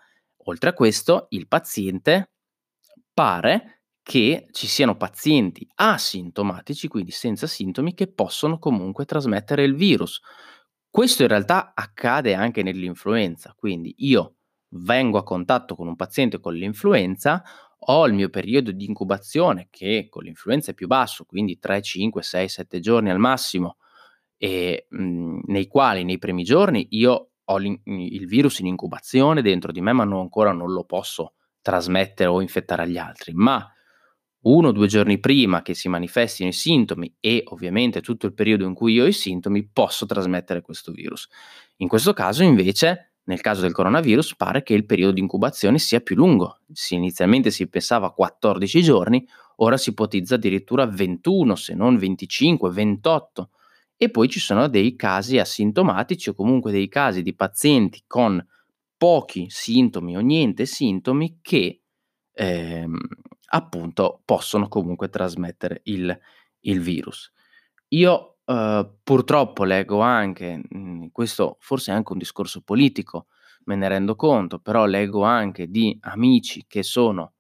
Oltre 0.45 0.71
a 0.71 0.73
questo, 0.73 1.27
il 1.29 1.47
paziente 1.47 2.31
pare 3.13 3.83
che 4.01 4.47
ci 4.49 4.65
siano 4.65 4.97
pazienti 4.97 5.67
asintomatici, 5.75 6.87
quindi 6.87 7.11
senza 7.11 7.45
sintomi, 7.45 7.93
che 7.93 8.11
possono 8.11 8.57
comunque 8.57 9.05
trasmettere 9.05 9.63
il 9.63 9.75
virus. 9.75 10.19
Questo 10.89 11.21
in 11.21 11.27
realtà 11.27 11.73
accade 11.75 12.33
anche 12.33 12.63
nell'influenza, 12.63 13.53
quindi 13.55 13.93
io 13.99 14.37
vengo 14.69 15.19
a 15.19 15.23
contatto 15.23 15.75
con 15.75 15.87
un 15.87 15.95
paziente 15.95 16.39
con 16.39 16.55
l'influenza, 16.55 17.43
ho 17.81 18.07
il 18.07 18.13
mio 18.13 18.29
periodo 18.29 18.71
di 18.71 18.85
incubazione 18.85 19.67
che 19.69 20.07
con 20.09 20.23
l'influenza 20.23 20.71
è 20.71 20.73
più 20.73 20.87
basso, 20.87 21.25
quindi 21.25 21.59
3, 21.59 21.81
5, 21.81 22.21
6, 22.21 22.49
7 22.49 22.79
giorni 22.79 23.09
al 23.09 23.19
massimo, 23.19 23.77
e, 24.37 24.87
mh, 24.89 25.39
nei 25.45 25.67
quali 25.67 26.03
nei 26.03 26.17
primi 26.17 26.43
giorni 26.43 26.87
io 26.91 27.31
ho 27.43 27.59
il 27.59 28.27
virus 28.27 28.59
in 28.59 28.67
incubazione 28.67 29.41
dentro 29.41 29.71
di 29.71 29.81
me, 29.81 29.91
ma 29.91 30.03
non, 30.03 30.19
ancora 30.21 30.51
non 30.51 30.71
lo 30.71 30.83
posso 30.83 31.33
trasmettere 31.61 32.29
o 32.29 32.41
infettare 32.41 32.83
agli 32.83 32.97
altri, 32.97 33.33
ma 33.33 33.67
uno 34.41 34.69
o 34.69 34.71
due 34.71 34.87
giorni 34.87 35.19
prima 35.19 35.61
che 35.61 35.73
si 35.73 35.89
manifestino 35.89 36.49
i 36.49 36.53
sintomi 36.53 37.13
e 37.19 37.43
ovviamente 37.47 38.01
tutto 38.01 38.25
il 38.25 38.33
periodo 38.33 38.65
in 38.65 38.73
cui 38.73 38.93
io 38.93 39.03
ho 39.03 39.07
i 39.07 39.13
sintomi 39.13 39.67
posso 39.67 40.05
trasmettere 40.05 40.61
questo 40.61 40.91
virus. 40.91 41.27
In 41.77 41.87
questo 41.87 42.13
caso 42.13 42.43
invece, 42.43 43.08
nel 43.23 43.41
caso 43.41 43.61
del 43.61 43.73
coronavirus, 43.73 44.35
pare 44.35 44.63
che 44.63 44.73
il 44.73 44.85
periodo 44.85 45.13
di 45.13 45.19
incubazione 45.19 45.77
sia 45.77 45.99
più 45.99 46.15
lungo. 46.15 46.59
Se 46.71 46.95
inizialmente 46.95 47.51
si 47.51 47.67
pensava 47.67 48.07
a 48.07 48.11
14 48.11 48.81
giorni, 48.81 49.25
ora 49.57 49.77
si 49.77 49.89
ipotizza 49.89 50.35
addirittura 50.35 50.85
21, 50.85 51.55
se 51.55 51.75
non 51.75 51.97
25, 51.97 52.69
28. 52.69 53.49
E 53.97 54.09
poi 54.09 54.29
ci 54.29 54.39
sono 54.39 54.67
dei 54.67 54.95
casi 54.95 55.37
asintomatici 55.37 56.29
o 56.29 56.33
comunque 56.33 56.71
dei 56.71 56.87
casi 56.87 57.21
di 57.21 57.35
pazienti 57.35 58.03
con 58.07 58.43
pochi 58.97 59.45
sintomi 59.49 60.17
o 60.17 60.21
niente 60.21 60.65
sintomi 60.65 61.39
che 61.41 61.81
ehm, 62.33 62.97
appunto 63.51 64.21
possono 64.25 64.67
comunque 64.67 65.09
trasmettere 65.09 65.81
il, 65.83 66.17
il 66.61 66.79
virus. 66.79 67.31
Io 67.89 68.38
eh, 68.49 68.89
purtroppo 69.03 69.63
leggo 69.63 69.99
anche, 70.01 70.57
mh, 70.69 70.77
mhmm, 70.79 71.09
questo 71.11 71.57
forse 71.59 71.91
è 71.91 71.95
anche 71.95 72.11
un 72.13 72.17
discorso 72.19 72.61
politico, 72.61 73.27
me 73.65 73.75
ne 73.75 73.87
rendo 73.87 74.15
conto, 74.15 74.59
però 74.59 74.85
leggo 74.85 75.23
anche 75.23 75.67
di 75.69 75.97
amici 76.01 76.65
che 76.67 76.83
sono 76.83 77.33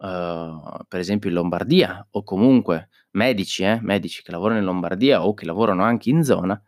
Uh, 0.00 0.84
per 0.88 0.98
esempio 0.98 1.28
in 1.28 1.34
Lombardia 1.36 2.06
o 2.12 2.22
comunque 2.22 2.88
medici, 3.12 3.64
eh, 3.64 3.80
medici 3.82 4.22
che 4.22 4.30
lavorano 4.32 4.58
in 4.58 4.64
Lombardia 4.64 5.26
o 5.26 5.34
che 5.34 5.44
lavorano 5.44 5.82
anche 5.84 6.08
in 6.08 6.24
zona, 6.24 6.58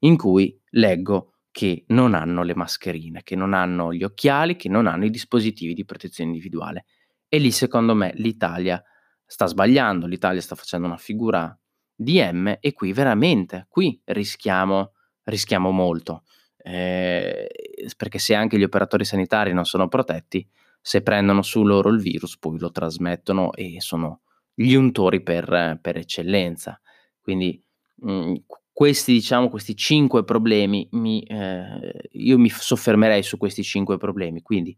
in 0.00 0.16
cui 0.18 0.58
leggo 0.72 1.34
che 1.50 1.84
non 1.88 2.14
hanno 2.14 2.42
le 2.42 2.54
mascherine, 2.54 3.22
che 3.22 3.34
non 3.36 3.54
hanno 3.54 3.94
gli 3.94 4.02
occhiali, 4.04 4.56
che 4.56 4.68
non 4.68 4.86
hanno 4.86 5.06
i 5.06 5.10
dispositivi 5.10 5.72
di 5.74 5.84
protezione 5.86 6.30
individuale. 6.30 6.84
E 7.28 7.38
lì 7.38 7.50
secondo 7.50 7.94
me 7.94 8.12
l'Italia 8.16 8.82
sta 9.24 9.46
sbagliando, 9.46 10.06
l'Italia 10.06 10.40
sta 10.42 10.54
facendo 10.54 10.86
una 10.86 10.98
figura 10.98 11.56
di 12.02 12.20
M 12.20 12.56
e 12.60 12.72
qui 12.72 12.92
veramente, 12.92 13.66
qui 13.68 14.00
rischiamo, 14.04 14.92
rischiamo 15.24 15.70
molto. 15.70 16.24
Eh, 16.64 17.48
perché 17.96 18.18
se 18.18 18.34
anche 18.34 18.58
gli 18.58 18.62
operatori 18.62 19.04
sanitari 19.04 19.52
non 19.52 19.64
sono 19.64 19.88
protetti, 19.88 20.48
se 20.80 21.02
prendono 21.02 21.42
su 21.42 21.64
loro 21.64 21.88
il 21.90 22.00
virus 22.00 22.38
poi 22.38 22.58
lo 22.58 22.70
trasmettono 22.70 23.52
e 23.52 23.80
sono 23.80 24.20
gli 24.54 24.74
untori 24.74 25.22
per, 25.22 25.78
per 25.80 25.96
eccellenza. 25.96 26.80
Quindi 27.20 27.62
mh, 27.96 28.12
mm, 28.12 28.34
questi, 28.72 29.12
diciamo, 29.12 29.48
questi 29.48 29.76
cinque 29.76 30.24
problemi, 30.24 30.88
mi, 30.92 31.22
eh, 31.22 32.08
io 32.12 32.38
mi 32.38 32.48
soffermerei 32.48 33.22
su 33.22 33.36
questi 33.36 33.62
cinque 33.62 33.96
problemi. 33.96 34.42
Quindi 34.42 34.76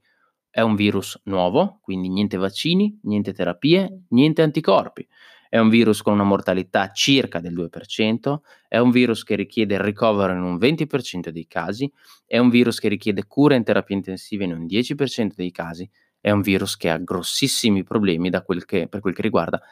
è 0.51 0.61
un 0.61 0.75
virus 0.75 1.21
nuovo, 1.25 1.79
quindi 1.81 2.09
niente 2.09 2.37
vaccini, 2.37 2.99
niente 3.05 3.33
terapie, 3.33 4.05
niente 4.11 4.43
anticorpi. 4.43 5.07
È 5.55 5.59
un 5.59 5.69
virus 5.69 6.03
con 6.03 6.15
una 6.15 6.25
mortalità 6.25 6.91
circa 6.91 7.39
del 7.39 7.55
2%, 7.55 8.43
è 8.67 8.79
un 8.79 8.91
virus 8.91 9.23
che 9.23 9.37
richiede 9.37 9.75
il 9.75 9.81
ricovero 9.83 10.33
in 10.33 10.43
un 10.43 10.57
20% 10.57 11.29
dei 11.29 11.47
casi, 11.47 11.89
è 12.27 12.39
un 12.39 12.49
virus 12.49 12.81
che 12.81 12.89
richiede 12.89 13.25
cura 13.29 13.55
in 13.55 13.63
terapia 13.63 13.95
intensiva 13.95 14.43
in 14.43 14.53
un 14.53 14.67
10% 14.67 15.37
dei 15.37 15.53
casi, 15.53 15.89
è 16.21 16.33
un 16.33 16.41
virus 16.41 16.77
che 16.77 16.91
ha 16.91 16.99
grossissimi 16.99 17.85
problemi 17.85 18.31
quel 18.45 18.65
che, 18.65 18.89
per 18.89 18.99
quel 18.99 19.15
che 19.15 19.23
riguarda 19.23 19.63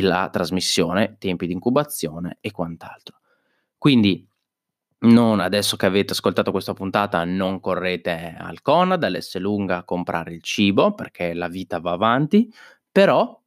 la 0.00 0.28
trasmissione, 0.28 1.14
tempi 1.20 1.46
di 1.46 1.52
incubazione 1.52 2.38
e 2.40 2.50
quant'altro. 2.50 3.20
Quindi 3.78 4.28
non 5.02 5.38
adesso 5.38 5.76
che 5.76 5.86
avete 5.86 6.14
ascoltato 6.14 6.50
questa 6.50 6.72
puntata, 6.72 7.22
non 7.24 7.60
correte 7.60 8.34
al 8.36 8.60
Conad, 8.60 9.04
all'Esselunga 9.04 9.76
a 9.76 9.84
comprare 9.84 10.32
il 10.34 10.42
cibo 10.42 10.94
perché 10.94 11.32
la 11.32 11.46
vita 11.46 11.78
va 11.78 11.92
avanti, 11.92 12.52
però 12.90 13.37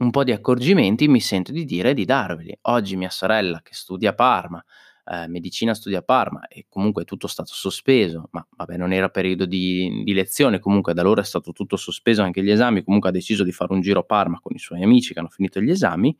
un 0.00 0.10
po' 0.10 0.24
di 0.24 0.32
accorgimenti 0.32 1.08
mi 1.08 1.20
sento 1.20 1.52
di 1.52 1.64
dire 1.64 1.94
di 1.94 2.04
darveli. 2.04 2.56
Oggi 2.62 2.96
mia 2.96 3.10
sorella 3.10 3.60
che 3.62 3.74
studia 3.74 4.10
a 4.10 4.14
Parma, 4.14 4.62
eh, 5.04 5.28
medicina 5.28 5.74
studia 5.74 5.98
a 5.98 6.02
Parma 6.02 6.48
e 6.48 6.66
comunque 6.68 7.02
è 7.02 7.04
tutto 7.04 7.26
stato 7.26 7.52
sospeso, 7.52 8.28
ma 8.32 8.46
vabbè 8.56 8.76
non 8.76 8.92
era 8.92 9.10
periodo 9.10 9.44
di, 9.44 10.02
di 10.04 10.12
lezione, 10.14 10.58
comunque 10.58 10.94
da 10.94 11.02
loro 11.02 11.20
è 11.20 11.24
stato 11.24 11.52
tutto 11.52 11.76
sospeso 11.76 12.22
anche 12.22 12.42
gli 12.42 12.50
esami, 12.50 12.82
comunque 12.82 13.10
ha 13.10 13.12
deciso 13.12 13.44
di 13.44 13.52
fare 13.52 13.72
un 13.72 13.80
giro 13.80 14.00
a 14.00 14.04
Parma 14.04 14.40
con 14.40 14.52
i 14.54 14.58
suoi 14.58 14.82
amici 14.82 15.12
che 15.12 15.18
hanno 15.18 15.28
finito 15.28 15.60
gli 15.60 15.70
esami, 15.70 16.16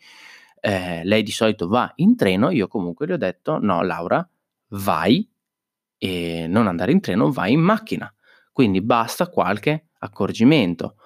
eh, 0.61 1.03
lei 1.05 1.23
di 1.23 1.31
solito 1.31 1.66
va 1.66 1.90
in 1.97 2.16
treno, 2.16 2.51
io 2.51 2.69
comunque 2.69 3.07
le 3.07 3.14
ho 3.14 3.16
detto 3.16 3.59
no 3.59 3.83
Laura, 3.83 4.29
vai 4.73 5.27
e 5.97 6.47
non 6.49 6.66
andare 6.66 6.93
in 6.93 7.01
treno, 7.01 7.31
vai 7.31 7.53
in 7.53 7.61
macchina. 7.61 8.12
Quindi 8.53 8.83
basta 8.83 9.29
qualche 9.29 9.88
accorgimento. 9.99 10.97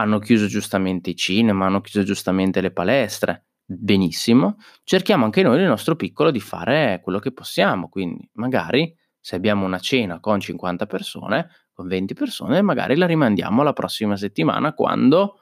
Hanno 0.00 0.18
chiuso 0.18 0.46
giustamente 0.46 1.10
i 1.10 1.14
cinema, 1.16 1.66
hanno 1.66 1.82
chiuso 1.82 2.02
giustamente 2.06 2.62
le 2.62 2.72
palestre. 2.72 3.48
Benissimo, 3.64 4.56
cerchiamo 4.82 5.26
anche 5.26 5.42
noi 5.42 5.58
nel 5.58 5.68
nostro 5.68 5.94
piccolo 5.94 6.30
di 6.30 6.40
fare 6.40 7.00
quello 7.02 7.18
che 7.18 7.32
possiamo. 7.32 7.88
Quindi 7.88 8.26
magari 8.34 8.96
se 9.20 9.36
abbiamo 9.36 9.66
una 9.66 9.78
cena 9.78 10.18
con 10.18 10.40
50 10.40 10.86
persone, 10.86 11.48
con 11.72 11.86
20 11.86 12.14
persone, 12.14 12.62
magari 12.62 12.96
la 12.96 13.04
rimandiamo 13.04 13.60
alla 13.60 13.74
prossima 13.74 14.16
settimana 14.16 14.72
quando 14.72 15.40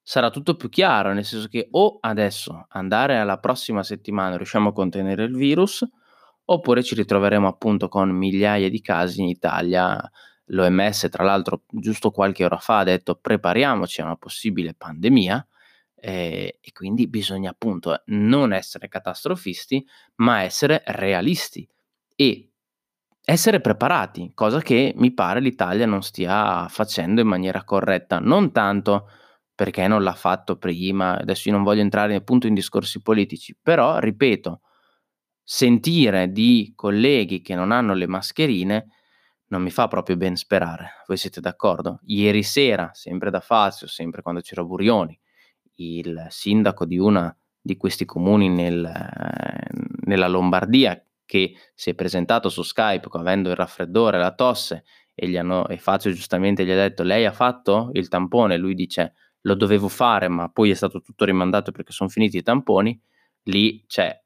sarà 0.00 0.30
tutto 0.30 0.54
più 0.54 0.68
chiaro, 0.68 1.12
nel 1.12 1.24
senso 1.24 1.48
che 1.48 1.66
o 1.72 1.98
adesso 2.00 2.66
andare 2.68 3.18
alla 3.18 3.38
prossima 3.38 3.82
settimana 3.82 4.36
riusciamo 4.36 4.68
a 4.68 4.72
contenere 4.72 5.24
il 5.24 5.34
virus, 5.34 5.84
oppure 6.44 6.84
ci 6.84 6.94
ritroveremo 6.94 7.48
appunto 7.48 7.88
con 7.88 8.10
migliaia 8.10 8.70
di 8.70 8.80
casi 8.80 9.22
in 9.22 9.28
Italia. 9.28 10.00
L'OMS, 10.50 11.08
tra 11.10 11.24
l'altro, 11.24 11.64
giusto 11.68 12.10
qualche 12.10 12.44
ora 12.44 12.58
fa 12.58 12.78
ha 12.78 12.84
detto 12.84 13.16
prepariamoci 13.16 14.00
a 14.00 14.04
una 14.04 14.16
possibile 14.16 14.74
pandemia 14.74 15.46
eh, 15.94 16.58
e 16.60 16.72
quindi 16.72 17.08
bisogna 17.08 17.50
appunto 17.50 18.02
non 18.06 18.52
essere 18.52 18.88
catastrofisti, 18.88 19.84
ma 20.16 20.42
essere 20.42 20.82
realisti 20.86 21.68
e 22.14 22.50
essere 23.28 23.60
preparati, 23.60 24.30
cosa 24.34 24.60
che 24.60 24.92
mi 24.96 25.12
pare 25.12 25.40
l'Italia 25.40 25.84
non 25.84 26.02
stia 26.02 26.68
facendo 26.68 27.20
in 27.20 27.26
maniera 27.26 27.64
corretta, 27.64 28.20
non 28.20 28.52
tanto 28.52 29.08
perché 29.52 29.88
non 29.88 30.04
l'ha 30.04 30.14
fatto 30.14 30.56
prima, 30.58 31.18
adesso 31.18 31.48
io 31.48 31.54
non 31.56 31.64
voglio 31.64 31.80
entrare 31.80 32.14
appunto 32.14 32.46
in 32.46 32.54
discorsi 32.54 33.02
politici, 33.02 33.56
però 33.60 33.98
ripeto, 33.98 34.60
sentire 35.42 36.30
di 36.30 36.72
colleghi 36.76 37.40
che 37.40 37.54
non 37.56 37.72
hanno 37.72 37.94
le 37.94 38.06
mascherine 38.06 38.88
non 39.48 39.62
mi 39.62 39.70
fa 39.70 39.88
proprio 39.88 40.16
ben 40.16 40.36
sperare. 40.36 41.02
Voi 41.06 41.16
siete 41.16 41.40
d'accordo? 41.40 42.00
Ieri 42.04 42.42
sera, 42.42 42.90
sempre 42.92 43.30
da 43.30 43.40
Fazio, 43.40 43.86
sempre 43.86 44.22
quando 44.22 44.40
c'era 44.40 44.64
Burioni, 44.64 45.18
il 45.76 46.26
sindaco 46.28 46.84
di 46.84 46.98
una 46.98 47.34
di 47.60 47.76
questi 47.76 48.04
comuni 48.04 48.48
nel, 48.48 48.88
nella 50.04 50.28
Lombardia 50.28 51.02
che 51.24 51.56
si 51.74 51.90
è 51.90 51.94
presentato 51.94 52.48
su 52.48 52.62
Skype 52.62 53.08
avendo 53.12 53.50
il 53.50 53.56
raffreddore, 53.56 54.18
la 54.18 54.32
tosse 54.32 54.84
e, 55.12 55.28
gli 55.28 55.36
hanno, 55.36 55.66
e 55.66 55.76
Fazio 55.78 56.12
giustamente 56.12 56.64
gli 56.64 56.70
ha 56.70 56.76
detto 56.76 57.02
lei 57.02 57.24
ha 57.26 57.32
fatto 57.32 57.90
il 57.94 58.06
tampone, 58.06 58.56
lui 58.56 58.74
dice 58.74 59.14
lo 59.40 59.54
dovevo 59.54 59.88
fare 59.88 60.28
ma 60.28 60.48
poi 60.48 60.70
è 60.70 60.74
stato 60.74 61.00
tutto 61.00 61.24
rimandato 61.24 61.72
perché 61.72 61.90
sono 61.90 62.08
finiti 62.08 62.36
i 62.36 62.42
tamponi, 62.42 62.98
lì 63.44 63.84
c'è 63.86 64.16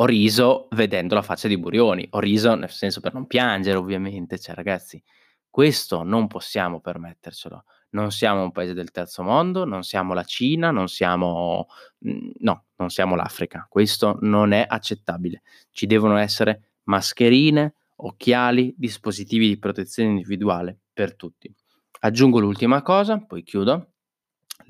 ho 0.00 0.04
riso 0.06 0.68
vedendo 0.70 1.14
la 1.14 1.22
faccia 1.22 1.46
di 1.46 1.58
Burioni, 1.58 2.06
ho 2.10 2.20
riso 2.20 2.54
nel 2.54 2.70
senso 2.70 3.00
per 3.00 3.12
non 3.12 3.26
piangere 3.26 3.76
ovviamente, 3.76 4.38
cioè 4.38 4.54
ragazzi, 4.54 5.02
questo 5.50 6.02
non 6.02 6.26
possiamo 6.26 6.80
permettercelo. 6.80 7.64
Non 7.90 8.10
siamo 8.10 8.42
un 8.42 8.50
paese 8.52 8.72
del 8.72 8.92
terzo 8.92 9.22
mondo, 9.22 9.64
non 9.66 9.82
siamo 9.82 10.14
la 10.14 10.22
Cina, 10.22 10.70
non 10.70 10.88
siamo 10.88 11.66
mhmm, 11.98 12.30
no, 12.38 12.64
non 12.76 12.88
siamo 12.88 13.14
l'Africa. 13.14 13.66
Questo 13.68 14.16
non 14.22 14.52
è 14.52 14.64
accettabile. 14.66 15.42
Ci 15.70 15.86
devono 15.86 16.16
essere 16.16 16.76
mascherine, 16.84 17.74
occhiali, 17.96 18.72
dispositivi 18.78 19.48
di 19.48 19.58
protezione 19.58 20.10
individuale 20.10 20.78
per 20.94 21.14
tutti. 21.14 21.52
Aggiungo 22.00 22.38
l'ultima 22.38 22.80
cosa, 22.80 23.18
poi 23.18 23.42
chiudo 23.42 23.90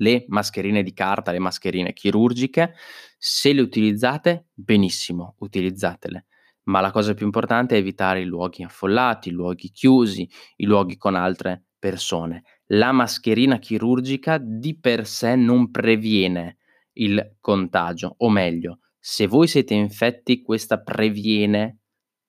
le 0.01 0.25
mascherine 0.27 0.83
di 0.83 0.93
carta, 0.93 1.31
le 1.31 1.39
mascherine 1.39 1.93
chirurgiche, 1.93 2.73
se 3.17 3.53
le 3.53 3.61
utilizzate, 3.61 4.47
benissimo, 4.53 5.35
utilizzatele. 5.39 6.25
Ma 6.63 6.81
la 6.81 6.91
cosa 6.91 7.13
più 7.13 7.25
importante 7.25 7.75
è 7.75 7.79
evitare 7.79 8.21
i 8.21 8.25
luoghi 8.25 8.63
affollati, 8.63 9.29
i 9.29 9.31
luoghi 9.31 9.71
chiusi, 9.71 10.29
i 10.57 10.65
luoghi 10.65 10.97
con 10.97 11.15
altre 11.15 11.65
persone. 11.79 12.43
La 12.67 12.91
mascherina 12.91 13.57
chirurgica 13.57 14.37
di 14.39 14.77
per 14.77 15.07
sé 15.07 15.35
non 15.35 15.71
previene 15.71 16.57
il 16.93 17.37
contagio, 17.39 18.15
o 18.17 18.29
meglio, 18.29 18.79
se 18.99 19.25
voi 19.25 19.47
siete 19.47 19.73
infetti, 19.73 20.41
questa 20.41 20.81
previene 20.81 21.79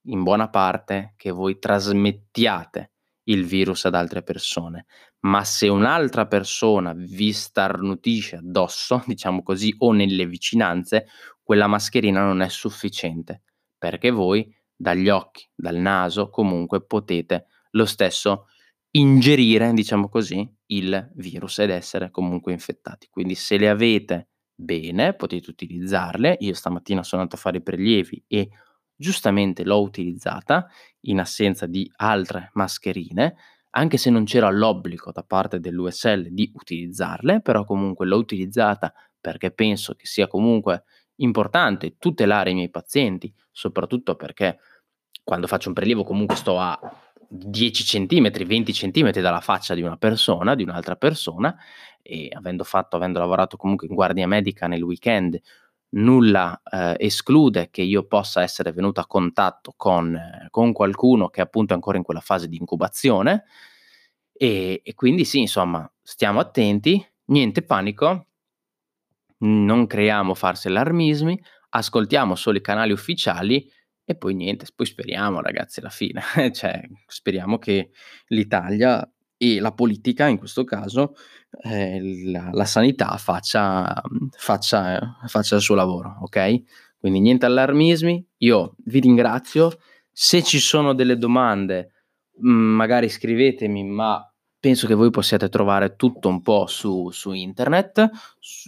in 0.07 0.23
buona 0.23 0.49
parte 0.49 1.15
che 1.17 1.31
voi 1.31 1.59
trasmettiate 1.59 2.92
il 3.25 3.45
virus 3.45 3.85
ad 3.85 3.95
altre 3.95 4.23
persone, 4.23 4.87
ma 5.21 5.45
se 5.45 5.69
un'altra 5.69 6.27
persona 6.27 6.93
vi 6.95 7.33
starnutisce 7.33 8.37
addosso, 8.37 9.03
diciamo 9.07 9.43
così, 9.43 9.75
o 9.79 9.93
nelle 9.93 10.27
vicinanze, 10.27 11.07
quella 11.43 11.67
mascherina 11.67 12.25
non 12.25 12.41
è 12.41 12.49
sufficiente, 12.49 13.43
perché 13.77 14.11
voi 14.11 14.53
dagli 14.75 15.09
occhi, 15.09 15.49
dal 15.55 15.77
naso, 15.77 16.29
comunque 16.31 16.85
potete 16.85 17.47
lo 17.71 17.85
stesso 17.85 18.47
ingerire, 18.93 19.73
diciamo 19.73 20.09
così, 20.09 20.49
il 20.67 21.11
virus 21.15 21.61
ed 21.61 21.71
essere 21.71 22.11
comunque 22.11 22.53
infettati. 22.53 23.09
Quindi 23.11 23.35
se 23.35 23.57
le 23.57 23.69
avete 23.69 24.29
bene, 24.55 25.15
potete 25.15 25.51
utilizzarle. 25.51 26.37
Io 26.41 26.55
stamattina 26.55 27.03
sono 27.03 27.23
andato 27.23 27.39
a 27.39 27.43
fare 27.43 27.59
i 27.59 27.63
prelievi 27.63 28.25
e 28.27 28.51
giustamente 29.03 29.65
l'ho 29.65 29.83
utilizzata 29.83 30.69
in 31.07 31.19
assenza 31.19 31.67
di 31.67 31.91
altre 31.97 32.51
mascherine, 32.55 33.35
anche 33.71 33.97
se 33.97 34.11
non 34.11 34.25
c'era 34.25 34.49
l'obbligo 34.49 35.11
da 35.11 35.25
parte 35.25 35.59
dell'USL 35.59 36.29
di 36.31 36.53
utilizzarle, 36.55 37.41
però 37.41 37.65
comunque 37.65 38.07
l'ho 38.07 38.17
utilizzata 38.17 38.95
perché 39.21 39.51
penso 39.51 39.95
che 39.95 40.07
sia 40.07 40.29
comunque 40.29 40.85
importante 41.17 41.97
tutelare 41.99 42.51
i 42.51 42.55
miei 42.55 42.71
pazienti, 42.71 43.33
soprattutto 43.51 44.15
perché 44.15 44.59
quando 45.25 45.47
faccio 45.49 45.69
un 45.69 45.75
prelievo 45.75 46.05
comunque 46.05 46.37
sto 46.37 46.59
a 46.59 46.79
10 47.29 47.85
centimetri, 47.85 48.45
20 48.45 48.73
centimetri 48.73 49.21
dalla 49.21 49.41
faccia 49.41 49.75
di 49.75 49.83
una 49.83 49.97
persona, 49.97 50.55
di 50.55 50.63
un'altra 50.63 50.97
persona, 50.97 51.57
e 52.03 52.29
avendo 52.33 52.63
fatto, 52.63 52.97
avendo 52.97 53.19
lavorato 53.19 53.57
comunque 53.57 53.87
in 53.87 53.95
guardia 53.95 54.27
medica 54.27 54.67
nel 54.67 54.83
weekend 54.83 55.41
nulla 55.93 56.61
eh, 56.71 56.97
esclude 56.99 57.71
che 57.71 57.83
io 57.83 58.07
possa 58.07 58.43
essere 58.43 58.73
venuto 58.73 59.01
a 59.01 59.07
contatto 59.07 59.75
con, 59.77 60.15
eh, 60.15 60.49
con, 60.51 60.73
qualcuno 60.73 61.29
che 61.29 61.41
appunto 61.41 61.73
è 61.73 61.77
ancora 61.77 61.97
in 61.99 62.05
quella 62.05 62.21
fase 62.21 62.49
di 62.49 62.57
incubazione. 62.57 63.45
E, 64.33 64.81
e 64.83 64.95
quindi 64.95 65.25
sì, 65.25 65.41
insomma, 65.41 65.91
stiamo 66.03 66.41
attenti, 66.41 67.05
niente 67.27 67.63
panico, 67.63 68.27
non 69.39 69.87
creiamo 69.87 70.35
falsi 70.35 70.69
allarmismi, 70.69 71.41
ascoltiamo 71.71 72.35
solo 72.35 72.59
i 72.59 72.63
canali 72.63 72.93
ufficiali 72.93 73.71
e 74.05 74.17
poi 74.17 74.35
niente, 74.35 74.67
poi 74.75 74.87
speriamo 74.87 75.41
ragazzi 75.41 75.81
alla 75.81 75.91
fine, 75.91 76.23
cioè 76.53 76.81
speriamo 77.07 77.59
che 77.59 77.91
l'Italia 78.29 79.09
e 79.43 79.59
la 79.59 79.73
politica 79.73 80.29
in 80.29 80.39
questo 80.39 80.63
caso 80.63 81.17
eh, 81.65 82.23
la, 82.27 82.51
la, 82.53 82.65
sanità 82.65 83.17
faccia, 83.17 84.01
faccia, 84.31 85.19
faccia, 85.27 85.57
il 85.57 85.61
suo 85.61 85.75
lavoro, 85.75 86.19
ok? 86.21 86.63
Quindi 86.97 87.19
niente 87.19 87.47
allarmismi, 87.47 88.25
io 88.39 88.77
vi 88.85 89.01
ringrazio, 89.01 89.73
se 90.13 90.45
ci 90.45 90.61
sono 90.61 90.95
delle 90.95 91.19
domande 91.19 91.91
mm, 92.41 92.75
magari 92.75 93.09
scrivetemi, 93.09 93.83
ma 93.83 94.25
penso 94.61 94.87
che 94.87 94.95
voi 94.95 95.11
possiate 95.11 95.49
trovare 95.49 95.97
tutto 95.97 96.29
un 96.29 96.41
po' 96.41 96.67
su, 96.69 97.11
su 97.11 97.33
internet, 97.33 98.11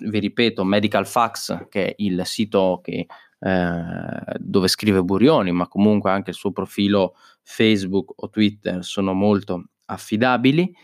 vi 0.04 0.18
ripeto, 0.18 0.64
Medical 0.64 1.06
Fax 1.06 1.68
che 1.68 1.86
è 1.86 1.94
il 1.98 2.20
sito 2.24 2.80
che, 2.82 3.06
eh, 3.38 4.36
dove 4.38 4.66
scrive 4.66 5.04
Burioni, 5.04 5.52
ma 5.52 5.68
comunque 5.68 6.10
anche 6.10 6.30
il 6.30 6.36
suo 6.36 6.50
profilo 6.50 7.14
Facebook 7.42 8.12
o 8.16 8.28
Twitter 8.28 8.82
sono 8.82 9.12
molto 9.12 9.66
affidabili 9.86 10.74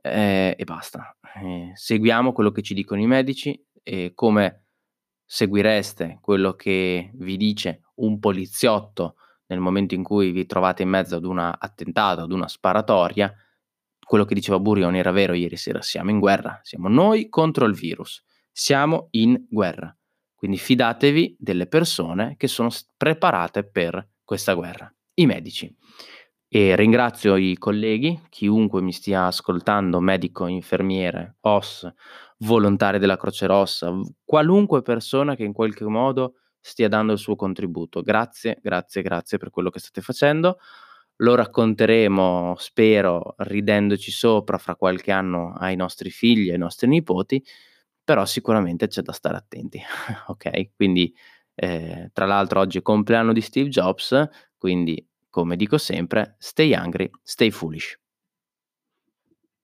eh, 0.00 0.54
e 0.58 0.64
basta. 0.64 1.16
Eh, 1.36 1.72
seguiamo 1.74 2.32
quello 2.32 2.50
che 2.50 2.62
ci 2.62 2.74
dicono 2.74 3.00
i 3.00 3.06
medici 3.06 3.58
e 3.82 4.12
come 4.14 4.66
seguireste 5.24 6.18
quello 6.20 6.54
che 6.54 7.10
vi 7.14 7.36
dice 7.36 7.82
un 7.96 8.18
poliziotto 8.18 9.16
nel 9.46 9.60
momento 9.60 9.94
in 9.94 10.02
cui 10.02 10.30
vi 10.30 10.46
trovate 10.46 10.82
in 10.82 10.88
mezzo 10.88 11.16
ad 11.16 11.24
un 11.24 11.38
attentato, 11.38 12.22
ad 12.22 12.32
una 12.32 12.48
sparatoria, 12.48 13.32
quello 14.04 14.24
che 14.24 14.34
diceva 14.34 14.58
Burioni 14.58 14.98
era 14.98 15.10
vero 15.10 15.32
ieri 15.34 15.56
sera, 15.56 15.80
siamo 15.80 16.10
in 16.10 16.18
guerra, 16.18 16.60
siamo 16.62 16.88
noi 16.88 17.28
contro 17.28 17.64
il 17.66 17.74
virus, 17.74 18.22
siamo 18.50 19.08
in 19.12 19.46
guerra. 19.48 19.94
Quindi 20.34 20.58
fidatevi 20.58 21.36
delle 21.38 21.66
persone 21.66 22.34
che 22.36 22.48
sono 22.48 22.68
preparate 22.96 23.64
per 23.64 24.06
questa 24.24 24.54
guerra, 24.54 24.92
i 25.14 25.26
medici. 25.26 25.74
E 26.54 26.76
ringrazio 26.76 27.36
i 27.36 27.56
colleghi, 27.56 28.20
chiunque 28.28 28.82
mi 28.82 28.92
stia 28.92 29.24
ascoltando, 29.24 30.00
medico, 30.00 30.46
infermiere, 30.46 31.36
OS, 31.40 31.90
volontari 32.40 32.98
della 32.98 33.16
Croce 33.16 33.46
Rossa, 33.46 33.90
qualunque 34.22 34.82
persona 34.82 35.34
che 35.34 35.44
in 35.44 35.54
qualche 35.54 35.86
modo 35.86 36.34
stia 36.60 36.88
dando 36.88 37.12
il 37.14 37.18
suo 37.18 37.36
contributo. 37.36 38.02
Grazie, 38.02 38.58
grazie, 38.60 39.00
grazie 39.00 39.38
per 39.38 39.48
quello 39.48 39.70
che 39.70 39.78
state 39.78 40.02
facendo. 40.02 40.58
Lo 41.16 41.34
racconteremo, 41.36 42.54
spero, 42.58 43.34
ridendoci 43.38 44.10
sopra 44.10 44.58
fra 44.58 44.76
qualche 44.76 45.10
anno 45.10 45.54
ai 45.56 45.74
nostri 45.74 46.10
figli, 46.10 46.50
ai 46.50 46.58
nostri 46.58 46.86
nipoti, 46.86 47.42
però 48.04 48.26
sicuramente 48.26 48.88
c'è 48.88 49.00
da 49.00 49.12
stare 49.12 49.38
attenti, 49.38 49.80
ok? 50.28 50.74
Quindi, 50.76 51.14
eh, 51.54 52.10
tra 52.12 52.26
l'altro 52.26 52.60
oggi 52.60 52.76
è 52.78 52.82
compleanno 52.82 53.32
di 53.32 53.40
Steve 53.40 53.70
Jobs, 53.70 54.28
quindi 54.58 55.02
come 55.32 55.56
dico 55.56 55.78
sempre, 55.78 56.36
stay 56.38 56.74
hungry, 56.74 57.10
stay 57.24 57.50
foolish. 57.50 57.98